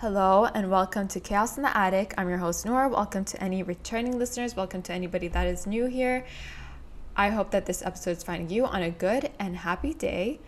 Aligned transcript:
Hello 0.00 0.44
and 0.54 0.70
welcome 0.70 1.08
to 1.08 1.18
Chaos 1.18 1.56
in 1.56 1.64
the 1.64 1.76
Attic. 1.76 2.14
I'm 2.16 2.28
your 2.28 2.38
host, 2.38 2.64
Noor. 2.64 2.86
Welcome 2.86 3.24
to 3.24 3.42
any 3.42 3.64
returning 3.64 4.16
listeners. 4.16 4.54
Welcome 4.54 4.80
to 4.82 4.92
anybody 4.92 5.26
that 5.26 5.48
is 5.48 5.66
new 5.66 5.86
here. 5.86 6.24
I 7.16 7.30
hope 7.30 7.50
that 7.50 7.66
this 7.66 7.82
episode 7.84 8.12
is 8.12 8.22
finding 8.22 8.48
you 8.48 8.64
on 8.64 8.80
a 8.80 8.90
good 8.92 9.32
and 9.40 9.56
happy 9.56 9.92
day. 9.92 10.38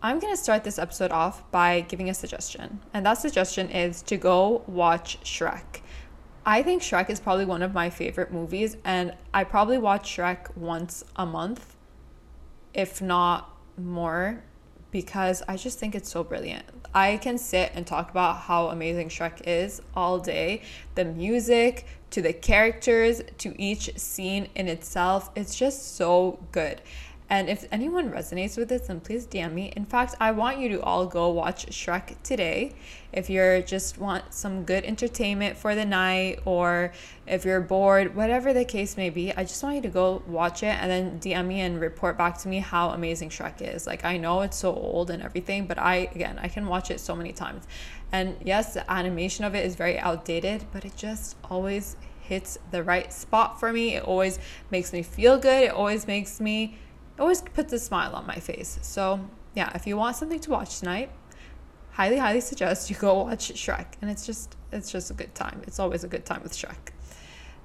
I'm 0.00 0.18
going 0.18 0.32
to 0.32 0.42
start 0.42 0.64
this 0.64 0.78
episode 0.78 1.10
off 1.10 1.42
by 1.50 1.82
giving 1.82 2.08
a 2.08 2.14
suggestion, 2.14 2.80
and 2.94 3.04
that 3.04 3.18
suggestion 3.18 3.68
is 3.68 4.00
to 4.00 4.16
go 4.16 4.62
watch 4.66 5.20
Shrek. 5.22 5.82
I 6.46 6.62
think 6.62 6.80
Shrek 6.80 7.10
is 7.10 7.20
probably 7.20 7.44
one 7.44 7.60
of 7.60 7.74
my 7.74 7.90
favorite 7.90 8.32
movies, 8.32 8.78
and 8.82 9.14
I 9.34 9.44
probably 9.44 9.76
watch 9.76 10.16
Shrek 10.16 10.56
once 10.56 11.04
a 11.16 11.26
month, 11.26 11.76
if 12.72 13.02
not 13.02 13.54
more 13.76 14.42
because 14.96 15.42
I 15.46 15.58
just 15.58 15.78
think 15.78 15.94
it's 15.94 16.10
so 16.10 16.24
brilliant. 16.24 16.64
I 16.94 17.18
can 17.18 17.36
sit 17.36 17.70
and 17.74 17.86
talk 17.86 18.10
about 18.10 18.38
how 18.38 18.68
amazing 18.68 19.10
Shrek 19.10 19.42
is 19.46 19.82
all 19.94 20.18
day. 20.18 20.62
The 20.94 21.04
music, 21.04 21.86
to 22.12 22.22
the 22.22 22.32
characters, 22.32 23.20
to 23.36 23.54
each 23.60 23.94
scene 23.98 24.48
in 24.54 24.68
itself, 24.68 25.30
it's 25.36 25.54
just 25.54 25.96
so 25.96 26.38
good. 26.50 26.80
And 27.28 27.48
if 27.48 27.66
anyone 27.72 28.10
resonates 28.10 28.56
with 28.56 28.68
this, 28.68 28.86
then 28.86 29.00
please 29.00 29.26
DM 29.26 29.52
me. 29.52 29.72
In 29.76 29.84
fact, 29.84 30.14
I 30.20 30.30
want 30.30 30.58
you 30.58 30.68
to 30.70 30.82
all 30.82 31.06
go 31.06 31.28
watch 31.30 31.66
Shrek 31.66 32.22
today. 32.22 32.72
If 33.12 33.28
you're 33.28 33.62
just 33.62 33.98
want 33.98 34.32
some 34.32 34.62
good 34.62 34.84
entertainment 34.84 35.56
for 35.56 35.74
the 35.74 35.84
night 35.84 36.40
or 36.44 36.92
if 37.26 37.44
you're 37.44 37.60
bored, 37.60 38.14
whatever 38.14 38.52
the 38.52 38.64
case 38.64 38.96
may 38.96 39.10
be, 39.10 39.32
I 39.32 39.42
just 39.42 39.60
want 39.60 39.74
you 39.74 39.82
to 39.82 39.88
go 39.88 40.22
watch 40.28 40.62
it 40.62 40.76
and 40.80 40.88
then 40.88 41.18
DM 41.18 41.46
me 41.48 41.60
and 41.62 41.80
report 41.80 42.16
back 42.16 42.38
to 42.38 42.48
me 42.48 42.60
how 42.60 42.90
amazing 42.90 43.30
Shrek 43.30 43.60
is. 43.60 43.88
Like 43.88 44.04
I 44.04 44.18
know 44.18 44.42
it's 44.42 44.56
so 44.56 44.72
old 44.72 45.10
and 45.10 45.20
everything, 45.20 45.66
but 45.66 45.78
I 45.78 46.08
again, 46.14 46.38
I 46.40 46.46
can 46.46 46.66
watch 46.66 46.92
it 46.92 47.00
so 47.00 47.16
many 47.16 47.32
times. 47.32 47.64
And 48.12 48.36
yes, 48.44 48.74
the 48.74 48.88
animation 48.90 49.44
of 49.44 49.56
it 49.56 49.66
is 49.66 49.74
very 49.74 49.98
outdated, 49.98 50.66
but 50.72 50.84
it 50.84 50.96
just 50.96 51.36
always 51.50 51.96
hits 52.20 52.58
the 52.70 52.82
right 52.82 53.12
spot 53.12 53.58
for 53.58 53.72
me. 53.72 53.94
It 53.94 54.04
always 54.04 54.38
makes 54.70 54.92
me 54.92 55.02
feel 55.02 55.38
good. 55.38 55.64
It 55.64 55.72
always 55.72 56.06
makes 56.06 56.40
me 56.40 56.76
always 57.20 57.42
puts 57.42 57.72
a 57.72 57.78
smile 57.78 58.14
on 58.14 58.26
my 58.26 58.36
face. 58.36 58.78
So, 58.82 59.20
yeah, 59.54 59.70
if 59.74 59.86
you 59.86 59.96
want 59.96 60.16
something 60.16 60.40
to 60.40 60.50
watch 60.50 60.80
tonight, 60.80 61.10
highly 61.92 62.18
highly 62.18 62.40
suggest 62.40 62.90
you 62.90 62.96
go 62.96 63.22
watch 63.22 63.52
Shrek 63.54 63.86
and 64.02 64.10
it's 64.10 64.26
just 64.26 64.54
it's 64.72 64.90
just 64.90 65.10
a 65.10 65.14
good 65.14 65.34
time. 65.34 65.62
It's 65.66 65.78
always 65.78 66.04
a 66.04 66.08
good 66.08 66.26
time 66.26 66.42
with 66.42 66.52
Shrek. 66.52 66.92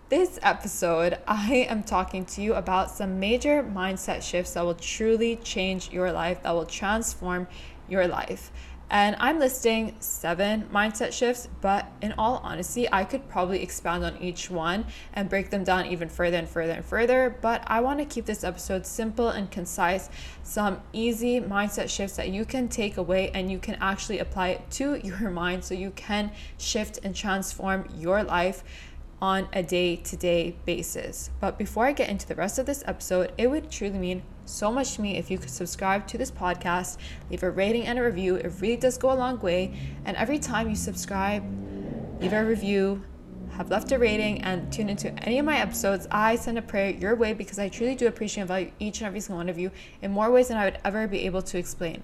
This 0.10 0.40
episode, 0.42 1.20
I 1.28 1.68
am 1.70 1.84
talking 1.84 2.26
to 2.26 2.42
you 2.42 2.54
about 2.54 2.92
some 2.92 3.20
major 3.20 3.64
mindset 3.64 4.22
shifts 4.22 4.54
that 4.54 4.64
will 4.64 4.76
truly 4.76 5.38
change 5.38 5.92
your 5.92 6.12
life, 6.12 6.44
that 6.44 6.52
will 6.52 6.66
transform 6.66 7.48
your 7.90 8.08
life. 8.08 8.52
And 8.92 9.16
I'm 9.22 9.40
listing 9.40 9.96
seven 10.02 10.64
mindset 10.64 11.14
shifts, 11.14 11.48
but 11.62 11.90
in 12.02 12.14
all 12.18 12.42
honesty, 12.44 12.92
I 12.92 13.06
could 13.06 13.30
probably 13.30 13.64
expand 13.64 14.04
on 14.04 14.18
each 14.18 14.52
one 14.52 14.86
and 15.14 15.30
break 15.30 15.50
them 15.50 15.64
down 15.64 15.86
even 15.86 16.10
further 16.10 16.36
and 16.36 16.48
further 16.48 16.74
and 16.74 16.84
further. 16.84 17.38
But 17.42 17.64
I 17.68 17.80
want 17.80 18.00
to 18.00 18.06
keep 18.06 18.26
this 18.26 18.44
episode 18.44 18.86
simple 18.86 19.30
and 19.30 19.50
concise, 19.50 20.10
some 20.44 20.82
easy 20.92 21.40
mindset 21.40 21.90
shifts 21.90 22.18
that 22.18 22.32
you 22.32 22.44
can 22.44 22.68
take 22.68 22.98
away 22.98 23.32
and 23.34 23.50
you 23.50 23.60
can 23.60 23.76
actually 23.76 24.20
apply 24.20 24.50
it 24.50 24.70
to 24.72 24.96
your 25.08 25.30
mind 25.30 25.64
so 25.64 25.74
you 25.74 25.92
can 25.92 26.30
shift 26.58 27.00
and 27.02 27.16
transform 27.16 27.88
your 27.98 28.24
life 28.24 28.62
on 29.22 29.48
a 29.54 29.64
day 29.64 29.96
to 29.96 30.18
day 30.18 30.56
basis. 30.66 31.30
But 31.40 31.58
before 31.58 31.86
I 31.86 31.94
get 31.94 32.10
into 32.10 32.28
the 32.28 32.36
rest 32.36 32.60
of 32.60 32.66
this 32.66 32.84
episode, 32.86 33.32
it 33.38 33.50
would 33.50 33.72
truly 33.72 34.00
mean 34.00 34.24
so 34.46 34.72
much 34.72 34.96
to 34.96 35.02
me 35.02 35.18
if 35.18 35.30
you 35.32 35.38
could 35.38 35.50
subscribe 35.50 36.08
to 36.08 36.18
this 36.18 36.32
podcast, 36.32 36.98
leave 37.30 37.44
a 37.44 37.50
rating 37.50 37.88
and 37.88 38.00
a 38.00 38.04
review. 38.04 38.36
It 38.36 38.52
really 38.60 38.78
does 38.78 38.98
go 38.98 39.12
a 39.12 39.16
long 39.16 39.40
way. 39.40 39.74
And 40.06 40.18
every 40.18 40.40
time 40.40 40.70
you 40.70 40.76
subscribe, 40.76 41.44
leave 42.22 42.34
a 42.34 42.44
review, 42.44 43.04
have 43.52 43.70
left 43.70 43.92
a 43.92 44.00
rating, 44.00 44.42
and 44.42 44.72
tune 44.72 44.90
into 44.90 45.12
any 45.24 45.40
of 45.40 45.46
my 45.46 45.60
episodes, 45.60 46.08
I 46.12 46.36
send 46.36 46.58
a 46.58 46.62
prayer 46.62 46.92
your 46.92 47.16
way 47.16 47.34
because 47.34 47.60
I 47.60 47.70
truly 47.70 47.96
do 47.96 48.08
appreciate 48.08 48.42
and 48.42 48.48
value 48.48 48.72
each 48.80 49.00
and 49.00 49.08
every 49.08 49.20
single 49.20 49.38
one 49.38 49.50
of 49.50 49.58
you 49.58 49.72
in 50.02 50.12
more 50.12 50.32
ways 50.32 50.48
than 50.48 50.58
I 50.58 50.66
would 50.66 50.80
ever 50.84 51.08
be 51.08 51.26
able 51.26 51.42
to 51.44 51.58
explain. 51.58 52.04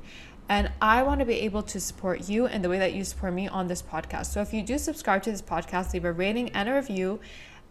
And 0.50 0.72
I 0.82 1.04
want 1.04 1.20
to 1.20 1.26
be 1.26 1.42
able 1.42 1.64
to 1.64 1.80
support 1.80 2.30
you 2.30 2.46
in 2.46 2.62
the 2.62 2.70
way 2.70 2.80
that 2.80 2.94
you 2.94 3.04
support 3.04 3.34
me 3.34 3.48
on 3.50 3.68
this 3.68 3.82
podcast. 3.82 4.28
So 4.28 4.42
if 4.42 4.54
you 4.54 4.64
do 4.64 4.78
subscribe 4.78 5.24
to 5.24 5.32
this 5.32 5.42
podcast, 5.42 5.94
leave 5.94 6.06
a 6.06 6.12
rating 6.14 6.50
and 6.50 6.70
a 6.70 6.76
review, 6.76 7.20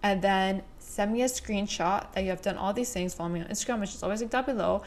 and 0.02 0.22
then 0.22 0.62
send 0.78 1.12
me 1.12 1.22
a 1.22 1.26
screenshot 1.26 2.12
that 2.12 2.22
you 2.22 2.30
have 2.30 2.42
done 2.42 2.56
all 2.56 2.72
these 2.72 2.92
things. 2.92 3.14
Follow 3.14 3.28
me 3.30 3.40
on 3.40 3.46
Instagram, 3.46 3.80
which 3.80 3.94
is 3.94 4.02
always 4.02 4.20
linked 4.20 4.32
down 4.32 4.44
below. 4.44 4.82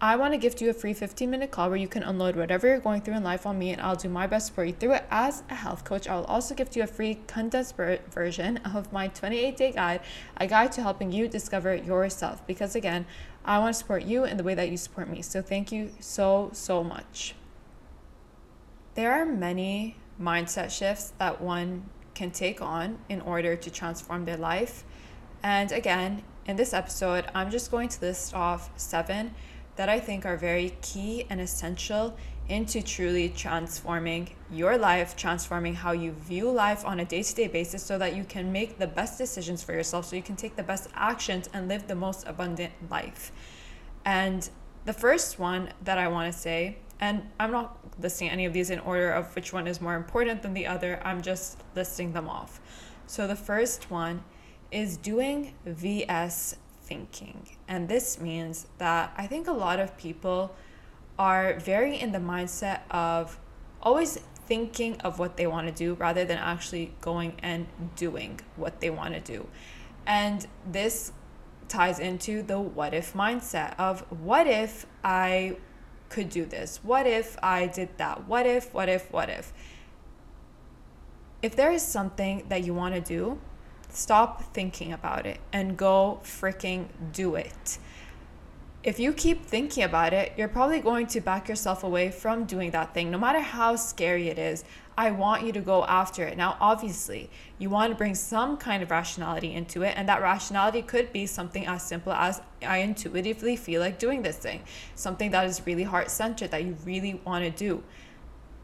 I 0.00 0.14
want 0.14 0.32
to 0.32 0.38
gift 0.38 0.60
you 0.60 0.70
a 0.70 0.72
free 0.72 0.94
15 0.94 1.28
minute 1.28 1.50
call 1.50 1.70
where 1.70 1.76
you 1.76 1.88
can 1.88 2.04
unload 2.04 2.36
whatever 2.36 2.68
you're 2.68 2.78
going 2.78 3.02
through 3.02 3.16
in 3.16 3.24
life 3.24 3.46
on 3.46 3.58
me, 3.58 3.72
and 3.72 3.82
I'll 3.82 3.96
do 3.96 4.08
my 4.08 4.28
best 4.28 4.46
to 4.46 4.52
support 4.52 4.68
you 4.68 4.74
through 4.74 4.92
it 4.92 5.04
as 5.10 5.42
a 5.50 5.56
health 5.56 5.82
coach. 5.84 6.06
I 6.06 6.14
will 6.14 6.24
also 6.26 6.54
gift 6.54 6.76
you 6.76 6.84
a 6.84 6.86
free 6.86 7.18
condensed 7.26 7.74
version 7.76 8.58
of 8.58 8.92
my 8.92 9.08
28 9.08 9.56
day 9.56 9.72
guide, 9.72 10.00
a 10.36 10.46
guide 10.46 10.70
to 10.72 10.82
helping 10.82 11.10
you 11.10 11.26
discover 11.26 11.74
yourself. 11.74 12.46
Because 12.46 12.76
again, 12.76 13.06
I 13.44 13.58
want 13.58 13.74
to 13.74 13.78
support 13.78 14.04
you 14.04 14.24
in 14.24 14.36
the 14.36 14.44
way 14.44 14.54
that 14.54 14.70
you 14.70 14.76
support 14.76 15.08
me. 15.08 15.20
So 15.20 15.42
thank 15.42 15.72
you 15.72 15.90
so, 15.98 16.50
so 16.52 16.84
much. 16.84 17.34
There 18.94 19.10
are 19.10 19.26
many 19.26 19.96
mindset 20.20 20.70
shifts 20.70 21.12
that 21.18 21.40
one 21.40 21.90
can 22.18 22.30
take 22.32 22.60
on 22.60 22.98
in 23.08 23.20
order 23.20 23.54
to 23.64 23.70
transform 23.70 24.24
their 24.24 24.36
life. 24.36 24.84
And 25.42 25.70
again, 25.70 26.22
in 26.46 26.56
this 26.56 26.72
episode, 26.74 27.24
I'm 27.32 27.50
just 27.50 27.70
going 27.70 27.88
to 27.90 28.00
list 28.00 28.34
off 28.34 28.70
seven 28.76 29.34
that 29.76 29.88
I 29.88 30.00
think 30.00 30.26
are 30.26 30.36
very 30.36 30.70
key 30.82 31.24
and 31.30 31.40
essential 31.40 32.16
into 32.48 32.82
truly 32.82 33.28
transforming 33.28 34.30
your 34.50 34.76
life, 34.76 35.14
transforming 35.14 35.74
how 35.74 35.92
you 35.92 36.10
view 36.10 36.50
life 36.50 36.84
on 36.84 36.98
a 36.98 37.04
day 37.04 37.22
to 37.22 37.34
day 37.34 37.46
basis 37.46 37.82
so 37.84 37.98
that 37.98 38.16
you 38.16 38.24
can 38.24 38.50
make 38.50 38.78
the 38.78 38.86
best 38.86 39.18
decisions 39.18 39.62
for 39.62 39.72
yourself, 39.72 40.06
so 40.06 40.16
you 40.16 40.22
can 40.30 40.34
take 40.34 40.56
the 40.56 40.62
best 40.72 40.88
actions 40.94 41.48
and 41.52 41.68
live 41.68 41.86
the 41.86 41.94
most 41.94 42.26
abundant 42.26 42.72
life. 42.90 43.30
And 44.04 44.48
the 44.86 44.92
first 44.92 45.38
one 45.38 45.68
that 45.84 45.98
I 45.98 46.08
want 46.08 46.32
to 46.32 46.38
say, 46.38 46.78
and 47.00 47.22
I'm 47.38 47.52
not 47.52 47.78
listing 48.00 48.28
any 48.28 48.44
of 48.44 48.52
these 48.52 48.70
in 48.70 48.80
order 48.80 49.10
of 49.10 49.34
which 49.34 49.52
one 49.52 49.66
is 49.66 49.80
more 49.80 49.94
important 49.94 50.42
than 50.42 50.54
the 50.54 50.66
other, 50.66 51.00
I'm 51.04 51.22
just 51.22 51.62
listing 51.74 52.12
them 52.12 52.28
off. 52.28 52.60
So 53.06 53.26
the 53.26 53.36
first 53.36 53.90
one 53.90 54.24
is 54.70 54.96
doing 54.96 55.54
VS 55.64 56.56
thinking. 56.82 57.48
And 57.68 57.88
this 57.88 58.20
means 58.20 58.66
that 58.78 59.12
I 59.16 59.26
think 59.26 59.46
a 59.46 59.52
lot 59.52 59.78
of 59.78 59.96
people 59.96 60.54
are 61.18 61.58
very 61.60 61.96
in 61.96 62.12
the 62.12 62.18
mindset 62.18 62.80
of 62.90 63.38
always 63.82 64.18
thinking 64.46 65.00
of 65.02 65.18
what 65.18 65.36
they 65.36 65.46
want 65.46 65.68
to 65.68 65.72
do 65.72 65.94
rather 65.94 66.24
than 66.24 66.38
actually 66.38 66.94
going 67.00 67.34
and 67.42 67.66
doing 67.96 68.40
what 68.56 68.80
they 68.80 68.90
want 68.90 69.14
to 69.14 69.20
do. 69.20 69.46
And 70.06 70.46
this 70.66 71.12
ties 71.68 71.98
into 71.98 72.42
the 72.42 72.58
what 72.58 72.94
if 72.94 73.12
mindset 73.12 73.78
of 73.78 74.00
what 74.22 74.46
if 74.46 74.86
I 75.04 75.58
could 76.08 76.30
do 76.30 76.44
this? 76.44 76.80
What 76.82 77.06
if 77.06 77.36
I 77.42 77.66
did 77.66 77.90
that? 77.98 78.26
What 78.26 78.46
if, 78.46 78.72
what 78.72 78.88
if, 78.88 79.12
what 79.12 79.28
if? 79.28 79.52
If 81.42 81.54
there 81.54 81.70
is 81.70 81.82
something 81.82 82.44
that 82.48 82.64
you 82.64 82.74
want 82.74 82.94
to 82.94 83.00
do, 83.00 83.38
Stop 83.90 84.54
thinking 84.54 84.92
about 84.92 85.26
it 85.26 85.40
and 85.52 85.76
go 85.76 86.20
freaking 86.22 86.86
do 87.12 87.34
it. 87.34 87.78
If 88.88 88.98
you 88.98 89.12
keep 89.12 89.44
thinking 89.44 89.84
about 89.84 90.14
it, 90.14 90.32
you're 90.38 90.48
probably 90.48 90.80
going 90.80 91.08
to 91.08 91.20
back 91.20 91.46
yourself 91.46 91.84
away 91.84 92.10
from 92.10 92.46
doing 92.46 92.70
that 92.70 92.94
thing, 92.94 93.10
no 93.10 93.18
matter 93.18 93.40
how 93.40 93.76
scary 93.76 94.28
it 94.28 94.38
is. 94.38 94.64
I 94.96 95.10
want 95.10 95.44
you 95.44 95.52
to 95.52 95.60
go 95.60 95.84
after 95.84 96.24
it. 96.24 96.38
Now, 96.38 96.56
obviously, 96.58 97.28
you 97.58 97.68
want 97.68 97.92
to 97.92 97.94
bring 97.98 98.14
some 98.14 98.56
kind 98.56 98.82
of 98.82 98.90
rationality 98.90 99.52
into 99.52 99.82
it, 99.82 99.92
and 99.98 100.08
that 100.08 100.22
rationality 100.22 100.80
could 100.80 101.12
be 101.12 101.26
something 101.26 101.66
as 101.66 101.82
simple 101.82 102.14
as 102.14 102.40
I 102.66 102.78
intuitively 102.78 103.56
feel 103.56 103.82
like 103.82 103.98
doing 103.98 104.22
this 104.22 104.38
thing, 104.38 104.62
something 104.94 105.32
that 105.32 105.44
is 105.44 105.66
really 105.66 105.82
heart 105.82 106.10
centered 106.10 106.50
that 106.52 106.64
you 106.64 106.74
really 106.86 107.20
want 107.26 107.44
to 107.44 107.50
do. 107.50 107.82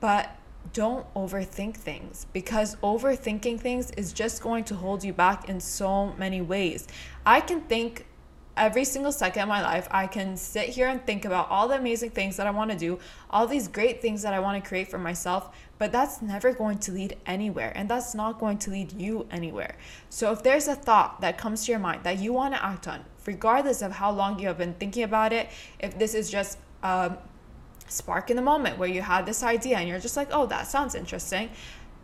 But 0.01 0.35
don't 0.73 1.05
overthink 1.13 1.77
things 1.77 2.27
because 2.33 2.77
overthinking 2.77 3.61
things 3.61 3.91
is 3.91 4.15
just 4.15 4.43
going 4.43 4.65
to 4.65 4.75
hold 4.75 5.05
you 5.05 5.13
back 5.13 5.51
in 5.51 5.61
so 5.61 6.15
many 6.15 6.41
ways. 6.41 6.89
I 7.27 7.43
can 7.43 7.61
think 7.61 8.07
every 8.57 8.85
single 8.85 9.13
second 9.13 9.43
of 9.43 9.49
my 9.49 9.63
life, 9.63 9.89
I 9.91 10.07
can 10.07 10.37
sit 10.37 10.69
here 10.69 10.89
and 10.89 11.05
think 11.05 11.25
about 11.25 11.51
all 11.51 11.69
the 11.69 11.77
amazing 11.77 12.11
things 12.11 12.37
that 12.37 12.47
I 12.47 12.51
want 12.51 12.71
to 12.71 12.77
do, 12.77 12.99
all 13.31 13.47
these 13.47 13.69
great 13.69 14.01
things 14.01 14.23
that 14.23 14.33
I 14.33 14.39
want 14.39 14.63
to 14.63 14.69
create 14.69 14.89
for 14.89 14.99
myself, 14.99 15.57
but 15.79 15.91
that's 15.91 16.23
never 16.23 16.53
going 16.53 16.79
to 16.79 16.93
lead 16.93 17.17
anywhere 17.27 17.73
and 17.75 17.89
that's 17.89 18.15
not 18.15 18.39
going 18.39 18.59
to 18.59 18.71
lead 18.71 18.93
you 18.93 19.27
anywhere. 19.31 19.77
So 20.09 20.31
if 20.33 20.43
there's 20.43 20.69
a 20.69 20.75
thought 20.75 21.21
that 21.21 21.37
comes 21.37 21.65
to 21.67 21.73
your 21.73 21.81
mind 21.81 22.05
that 22.05 22.19
you 22.19 22.33
want 22.33 22.55
to 22.55 22.65
act 22.65 22.87
on, 22.87 23.05
regardless 23.27 23.83
of 23.83 23.93
how 23.93 24.11
long 24.11 24.39
you 24.39 24.47
have 24.49 24.59
been 24.59 24.75
thinking 24.75 25.03
about 25.03 25.33
it, 25.33 25.51
if 25.81 25.99
this 25.99 26.15
is 26.15 26.31
just 26.31 26.59
a 26.83 27.17
spark 27.89 28.31
in 28.31 28.37
the 28.37 28.43
moment 28.43 28.79
where 28.79 28.89
you 28.89 29.03
had 29.03 29.27
this 29.27 29.43
idea 29.43 29.79
and 29.79 29.89
you're 29.89 29.99
just 29.99 30.17
like, 30.17 30.29
oh, 30.31 30.47
that 30.47 30.67
sounds 30.67 30.95
interesting, 30.95 31.51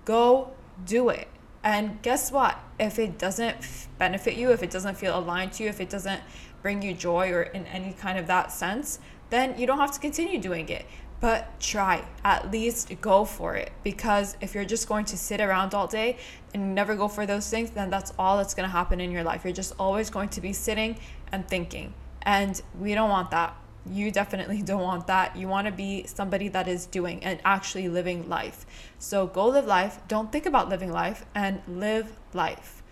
go 0.04 0.50
do 0.84 1.10
it. 1.10 1.28
And 1.62 2.00
guess 2.02 2.32
what? 2.32 2.58
If 2.78 2.98
it 2.98 3.18
doesn't 3.18 3.56
benefit 3.98 4.34
you, 4.36 4.50
if 4.50 4.62
it 4.62 4.70
doesn't 4.70 4.96
feel 4.96 5.18
aligned 5.18 5.52
to 5.54 5.62
you, 5.64 5.68
if 5.68 5.80
it 5.80 5.90
doesn't 5.90 6.22
bring 6.62 6.82
you 6.82 6.94
joy 6.94 7.30
or 7.30 7.42
in 7.42 7.66
any 7.66 7.92
kind 7.92 8.18
of 8.18 8.26
that 8.26 8.50
sense, 8.52 8.98
then 9.28 9.58
you 9.58 9.66
don't 9.66 9.78
have 9.78 9.92
to 9.92 10.00
continue 10.00 10.40
doing 10.40 10.68
it. 10.68 10.86
but 11.20 11.60
try. 11.60 12.02
At 12.24 12.50
least 12.50 12.92
go 13.00 13.24
for 13.24 13.54
it. 13.54 13.70
Because 13.84 14.36
if 14.40 14.54
you're 14.54 14.64
just 14.64 14.88
going 14.88 15.04
to 15.06 15.16
sit 15.16 15.40
around 15.40 15.74
all 15.74 15.86
day 15.86 16.16
and 16.54 16.74
never 16.74 16.96
go 16.96 17.08
for 17.08 17.26
those 17.26 17.48
things, 17.48 17.70
then 17.70 17.90
that's 17.90 18.12
all 18.18 18.38
that's 18.38 18.54
going 18.54 18.66
to 18.66 18.72
happen 18.72 19.00
in 19.00 19.10
your 19.10 19.22
life. 19.22 19.44
You're 19.44 19.52
just 19.52 19.74
always 19.78 20.10
going 20.10 20.30
to 20.30 20.40
be 20.40 20.52
sitting 20.52 20.98
and 21.30 21.46
thinking. 21.46 21.92
And 22.22 22.60
we 22.78 22.94
don't 22.94 23.10
want 23.10 23.30
that. 23.30 23.54
You 23.86 24.10
definitely 24.10 24.62
don't 24.70 24.82
want 24.82 25.06
that. 25.06 25.36
You 25.36 25.48
want 25.48 25.66
to 25.66 25.72
be 25.72 26.06
somebody 26.06 26.48
that 26.48 26.68
is 26.68 26.86
doing 26.86 27.22
and 27.24 27.40
actually 27.44 27.88
living 27.88 28.28
life. 28.28 28.66
So 28.98 29.26
go 29.26 29.46
live 29.46 29.66
life. 29.66 30.00
Don't 30.08 30.30
think 30.32 30.46
about 30.46 30.68
living 30.68 30.92
life 30.92 31.24
and 31.34 31.62
live 31.68 32.16
life. 32.34 32.82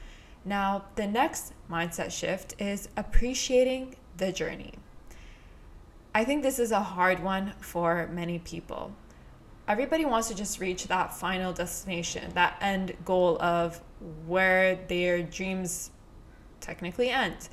Now, 0.44 0.84
the 0.94 1.06
next 1.06 1.52
mindset 1.70 2.10
shift 2.10 2.54
is 2.58 2.88
appreciating 2.96 3.96
the 4.16 4.32
journey. 4.32 4.74
I 6.14 6.24
think 6.24 6.42
this 6.42 6.58
is 6.58 6.72
a 6.72 6.80
hard 6.80 7.22
one 7.22 7.52
for 7.60 8.08
many 8.12 8.38
people. 8.38 8.92
Everybody 9.68 10.06
wants 10.06 10.28
to 10.28 10.34
just 10.34 10.58
reach 10.58 10.86
that 10.86 11.14
final 11.14 11.52
destination, 11.52 12.32
that 12.34 12.56
end 12.62 12.96
goal 13.04 13.40
of 13.42 13.80
where 14.26 14.76
their 14.88 15.22
dreams 15.22 15.90
technically 16.60 17.10
end. 17.10 17.48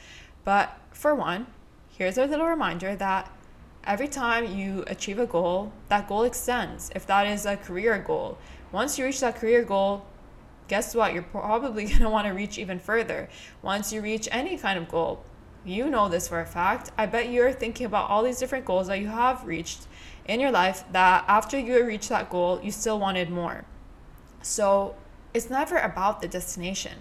But 0.46 0.78
for 0.92 1.14
one, 1.14 1.48
here's 1.98 2.18
a 2.18 2.26
little 2.26 2.46
reminder 2.46 2.96
that 2.96 3.32
every 3.86 4.08
time 4.08 4.58
you 4.58 4.84
achieve 4.88 5.18
a 5.18 5.26
goal, 5.26 5.72
that 5.88 6.08
goal 6.08 6.24
extends. 6.24 6.92
If 6.94 7.08
that 7.08 7.28
is 7.28 7.46
a 7.46 7.56
career 7.56 7.98
goal, 8.00 8.38
once 8.72 8.98
you 8.98 9.06
reach 9.06 9.22
that 9.22 9.38
career 9.38 9.64
goal, 9.64 10.06
guess 10.68 10.94
what? 10.94 11.14
You're 11.14 11.24
probably 11.24 11.86
going 11.86 12.00
to 12.00 12.10
want 12.10 12.28
to 12.28 12.34
reach 12.34 12.58
even 12.58 12.80
further. 12.80 13.30
Once 13.62 13.94
you 13.94 14.02
reach 14.02 14.28
any 14.32 14.58
kind 14.58 14.78
of 14.78 14.90
goal, 14.90 15.24
you 15.64 15.90
know 15.90 16.10
this 16.10 16.28
for 16.28 16.42
a 16.42 16.46
fact. 16.46 16.92
I 16.98 17.06
bet 17.06 17.30
you're 17.30 17.54
thinking 17.54 17.86
about 17.86 18.10
all 18.10 18.24
these 18.24 18.40
different 18.40 18.66
goals 18.66 18.88
that 18.88 19.00
you 19.00 19.08
have 19.08 19.46
reached 19.46 19.88
in 20.26 20.40
your 20.40 20.52
life 20.52 20.84
that 20.92 21.24
after 21.28 21.58
you 21.58 21.86
reach 21.86 22.10
that 22.10 22.30
goal, 22.30 22.60
you 22.62 22.72
still 22.72 23.00
wanted 23.00 23.30
more. 23.30 23.64
So 24.42 24.96
it's 25.34 25.50
never 25.50 25.78
about 25.78 26.22
the 26.22 26.28
destination. 26.28 26.94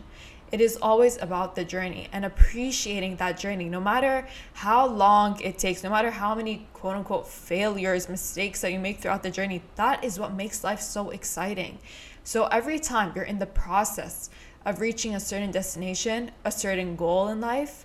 It 0.53 0.61
is 0.61 0.79
always 0.81 1.21
about 1.21 1.57
the 1.57 1.65
journey 1.65 2.09
and 2.13 2.25
appreciating 2.25 3.17
that 3.17 3.39
journey, 3.39 3.69
no 3.69 3.81
matter 3.81 4.27
how 4.53 4.87
long 4.87 5.41
it 5.41 5.59
takes, 5.59 5.83
no 5.83 5.91
matter 5.91 6.11
how 6.11 6.35
many 6.35 6.69
quote 6.73 6.97
unquote 6.97 7.27
failures, 7.27 8.09
mistakes 8.09 8.61
that 8.61 8.73
you 8.73 8.79
make 8.79 9.01
throughout 9.01 9.23
the 9.23 9.31
journey. 9.31 9.63
That 9.77 10.05
is 10.05 10.19
what 10.19 10.33
makes 10.33 10.63
life 10.63 10.81
so 10.81 11.11
exciting. 11.11 11.79
So 12.23 12.47
every 12.47 12.79
time 12.79 13.13
you're 13.15 13.25
in 13.25 13.39
the 13.39 13.47
process 13.47 14.31
of 14.65 14.81
reaching 14.81 15.15
a 15.15 15.21
certain 15.21 15.51
destination, 15.51 16.31
a 16.45 16.51
certain 16.51 16.97
goal 16.97 17.29
in 17.29 17.41
life, 17.41 17.85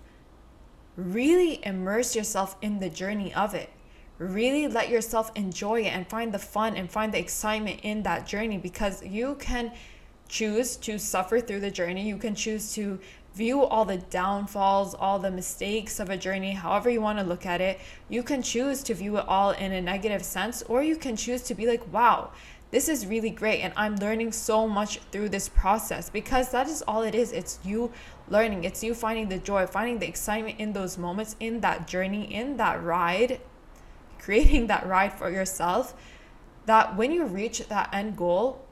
really 0.95 1.63
immerse 1.65 2.15
yourself 2.15 2.56
in 2.61 2.79
the 2.79 2.89
journey 2.89 3.33
of 3.33 3.53
it. 3.53 3.69
Really 4.17 4.67
let 4.67 4.89
yourself 4.89 5.31
enjoy 5.35 5.81
it 5.81 5.94
and 5.94 6.07
find 6.07 6.33
the 6.33 6.39
fun 6.39 6.75
and 6.75 6.91
find 6.91 7.13
the 7.13 7.19
excitement 7.19 7.79
in 7.83 8.03
that 8.03 8.27
journey 8.27 8.57
because 8.57 9.03
you 9.03 9.35
can 9.39 9.71
choose 10.30 10.78
to 10.78 10.98
suffer 10.98 11.42
through 11.42 11.60
the 11.60 11.72
journey. 11.72 12.08
You 12.08 12.18
can 12.18 12.36
choose 12.36 12.74
to 12.76 13.00
view 13.34 13.64
all 13.64 13.86
the 13.86 13.98
downfalls, 13.98 14.96
all 14.96 15.20
the 15.20 15.31
mistakes 15.31 16.00
of 16.00 16.10
a 16.10 16.18
journey, 16.18 16.52
however 16.52 16.90
you 16.90 17.02
want 17.02 17.20
to 17.20 17.26
look 17.26 17.46
at 17.46 17.62
it. 17.62 17.80
You 18.08 18.24
can 18.24 18.42
choose 18.42 18.84
to 18.84 18.94
view 18.94 19.18
it 19.18 19.26
all 19.28 19.52
in 19.52 19.72
a 19.72 19.81
negative 19.81 20.24
sense, 20.24 20.62
or 20.64 20.84
you 20.84 20.96
can 20.96 21.16
choose 21.16 21.42
to 21.44 21.56
be 21.56 21.68
like, 21.68 21.92
wow, 21.92 22.31
this 22.72 22.88
is 22.88 23.08
really 23.08 23.30
great. 23.30 23.62
And 23.62 23.74
I'm 23.76 23.96
learning 23.96 24.31
so 24.31 24.68
much 24.68 25.00
through 25.12 25.30
this 25.30 25.50
process 25.50 26.10
because 26.10 26.50
that 26.52 26.68
is 26.68 26.84
all 26.88 27.02
it 27.02 27.16
is. 27.16 27.31
It's 27.31 27.60
you 27.64 27.92
learning, 28.30 28.64
it's 28.64 28.84
you 28.84 28.94
finding 28.94 29.30
the 29.30 29.40
joy, 29.40 29.66
finding 29.66 30.00
the 30.00 30.08
excitement 30.08 30.60
in 30.60 30.74
those 30.74 30.98
moments, 30.98 31.36
in 31.40 31.62
that 31.62 31.88
journey, 31.88 32.31
in 32.34 32.58
that 32.58 32.84
ride, 32.84 33.42
creating 34.20 34.68
that 34.68 34.86
ride 34.88 35.14
for 35.14 35.31
yourself. 35.31 35.96
That 36.66 36.96
when 36.96 37.12
you 37.12 37.26
reach 37.26 37.68
that 37.70 37.90
end 37.92 38.16
goal, 38.16 38.64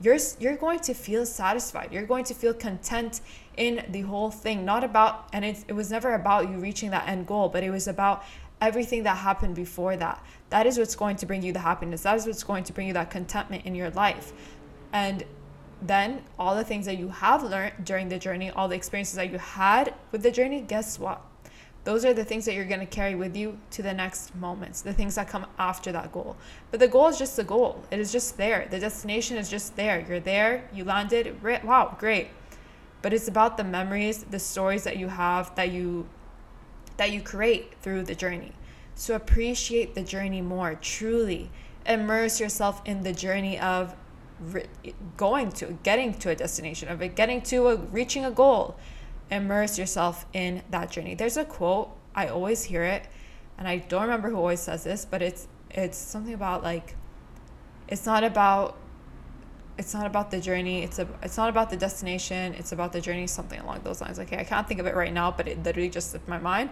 you're 0.00 0.18
you're 0.40 0.56
going 0.56 0.80
to 0.80 0.94
feel 0.94 1.26
satisfied. 1.26 1.92
You're 1.92 2.06
going 2.06 2.24
to 2.24 2.34
feel 2.34 2.54
content 2.54 3.20
in 3.56 3.84
the 3.90 4.02
whole 4.02 4.30
thing. 4.30 4.64
Not 4.64 4.84
about 4.84 5.28
and 5.32 5.44
it 5.44 5.64
it 5.68 5.72
was 5.74 5.90
never 5.90 6.14
about 6.14 6.48
you 6.48 6.56
reaching 6.56 6.90
that 6.90 7.08
end 7.08 7.26
goal, 7.26 7.48
but 7.48 7.62
it 7.62 7.70
was 7.70 7.88
about 7.88 8.24
everything 8.60 9.02
that 9.02 9.16
happened 9.16 9.54
before 9.54 9.96
that. 9.96 10.24
That 10.50 10.66
is 10.66 10.78
what's 10.78 10.94
going 10.94 11.16
to 11.16 11.26
bring 11.26 11.42
you 11.42 11.52
the 11.52 11.58
happiness. 11.58 12.02
That 12.02 12.16
is 12.16 12.26
what's 12.26 12.44
going 12.44 12.64
to 12.64 12.72
bring 12.72 12.86
you 12.86 12.94
that 12.94 13.10
contentment 13.10 13.66
in 13.66 13.74
your 13.74 13.90
life. 13.90 14.32
And 14.92 15.24
then 15.82 16.22
all 16.38 16.54
the 16.54 16.64
things 16.64 16.86
that 16.86 16.96
you 16.96 17.08
have 17.08 17.42
learned 17.42 17.84
during 17.84 18.08
the 18.08 18.18
journey, 18.18 18.50
all 18.50 18.68
the 18.68 18.76
experiences 18.76 19.16
that 19.16 19.30
you 19.30 19.38
had 19.38 19.94
with 20.12 20.22
the 20.22 20.30
journey, 20.30 20.60
guess 20.60 20.98
what? 20.98 21.22
Those 21.84 22.04
are 22.04 22.14
the 22.14 22.24
things 22.24 22.44
that 22.44 22.54
you're 22.54 22.64
going 22.64 22.80
to 22.80 22.86
carry 22.86 23.16
with 23.16 23.36
you 23.36 23.58
to 23.72 23.82
the 23.82 23.92
next 23.92 24.34
moments, 24.36 24.82
the 24.82 24.92
things 24.92 25.16
that 25.16 25.28
come 25.28 25.46
after 25.58 25.90
that 25.90 26.12
goal. 26.12 26.36
But 26.70 26.78
the 26.78 26.86
goal 26.86 27.08
is 27.08 27.18
just 27.18 27.36
the 27.36 27.44
goal. 27.44 27.82
It 27.90 27.98
is 27.98 28.12
just 28.12 28.36
there. 28.36 28.68
The 28.70 28.78
destination 28.78 29.36
is 29.36 29.50
just 29.50 29.74
there. 29.74 30.04
You're 30.08 30.20
there, 30.20 30.68
you 30.72 30.84
landed, 30.84 31.42
wow, 31.42 31.96
great. 31.98 32.28
But 33.02 33.12
it's 33.12 33.26
about 33.26 33.56
the 33.56 33.64
memories, 33.64 34.22
the 34.22 34.38
stories 34.38 34.84
that 34.84 34.96
you 34.96 35.08
have 35.08 35.54
that 35.56 35.72
you 35.72 36.06
that 36.98 37.10
you 37.10 37.20
create 37.20 37.74
through 37.82 38.04
the 38.04 38.14
journey. 38.14 38.52
So 38.94 39.16
appreciate 39.16 39.94
the 39.94 40.02
journey 40.02 40.40
more, 40.40 40.76
truly. 40.80 41.50
Immerse 41.84 42.38
yourself 42.38 42.80
in 42.84 43.02
the 43.02 43.12
journey 43.12 43.58
of 43.58 43.96
going 45.16 45.50
to 45.52 45.78
getting 45.82 46.14
to 46.14 46.30
a 46.30 46.34
destination 46.34 46.88
of 46.88 47.00
it 47.00 47.14
getting 47.14 47.40
to 47.40 47.68
a 47.68 47.76
reaching 47.76 48.24
a 48.24 48.30
goal 48.30 48.76
immerse 49.32 49.78
yourself 49.78 50.26
in 50.32 50.62
that 50.70 50.90
journey. 50.90 51.14
There's 51.14 51.36
a 51.36 51.44
quote, 51.44 51.90
I 52.14 52.28
always 52.28 52.64
hear 52.64 52.84
it, 52.84 53.06
and 53.58 53.66
I 53.66 53.78
don't 53.78 54.02
remember 54.02 54.30
who 54.30 54.36
always 54.36 54.60
says 54.60 54.84
this, 54.84 55.04
but 55.04 55.22
it's 55.22 55.48
it's 55.70 55.96
something 55.96 56.34
about 56.34 56.62
like 56.62 56.94
it's 57.88 58.04
not 58.04 58.24
about 58.24 58.76
it's 59.78 59.94
not 59.94 60.06
about 60.06 60.30
the 60.30 60.40
journey, 60.40 60.82
it's 60.82 60.98
a 60.98 61.08
it's 61.22 61.36
not 61.36 61.48
about 61.48 61.70
the 61.70 61.76
destination, 61.76 62.54
it's 62.54 62.72
about 62.72 62.92
the 62.92 63.00
journey, 63.00 63.26
something 63.26 63.58
along 63.60 63.80
those 63.82 64.00
lines. 64.00 64.18
Okay, 64.18 64.38
I 64.38 64.44
can't 64.44 64.68
think 64.68 64.80
of 64.80 64.86
it 64.86 64.94
right 64.94 65.12
now, 65.12 65.30
but 65.30 65.48
it 65.48 65.62
literally 65.62 65.88
just 65.88 66.10
slipped 66.10 66.28
my 66.28 66.38
mind. 66.38 66.70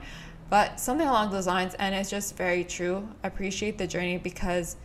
But 0.51 0.81
something 0.81 1.07
along 1.07 1.31
those 1.31 1.47
lines, 1.47 1.75
and 1.75 1.95
it's 1.95 2.11
just 2.11 2.37
very 2.37 2.65
true. 2.65 3.09
Appreciate 3.23 3.79
the 3.79 3.87
journey 3.87 4.19
because 4.19 4.77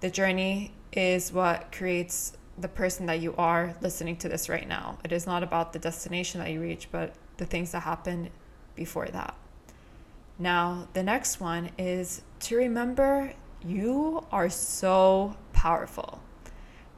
the 0.00 0.10
journey 0.10 0.72
is 0.92 1.32
what 1.32 1.70
creates 1.70 2.32
the 2.62 2.68
person 2.68 3.06
that 3.06 3.20
you 3.20 3.34
are 3.36 3.74
listening 3.80 4.16
to 4.16 4.28
this 4.28 4.48
right 4.48 4.66
now. 4.66 4.98
It 5.04 5.12
is 5.12 5.26
not 5.26 5.42
about 5.42 5.72
the 5.72 5.78
destination 5.78 6.40
that 6.40 6.50
you 6.50 6.60
reach, 6.60 6.88
but 6.90 7.14
the 7.36 7.44
things 7.44 7.72
that 7.72 7.80
happen 7.80 8.30
before 8.74 9.08
that. 9.08 9.34
Now, 10.38 10.88
the 10.94 11.02
next 11.02 11.40
one 11.40 11.70
is 11.76 12.22
to 12.40 12.56
remember 12.56 13.34
you 13.64 14.24
are 14.32 14.48
so 14.48 15.36
powerful. 15.52 16.20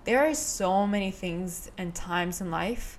There 0.05 0.25
are 0.27 0.35
so 0.35 0.87
many 0.87 1.11
things 1.11 1.71
and 1.77 1.95
times 1.95 2.41
in 2.41 2.51
life 2.51 2.99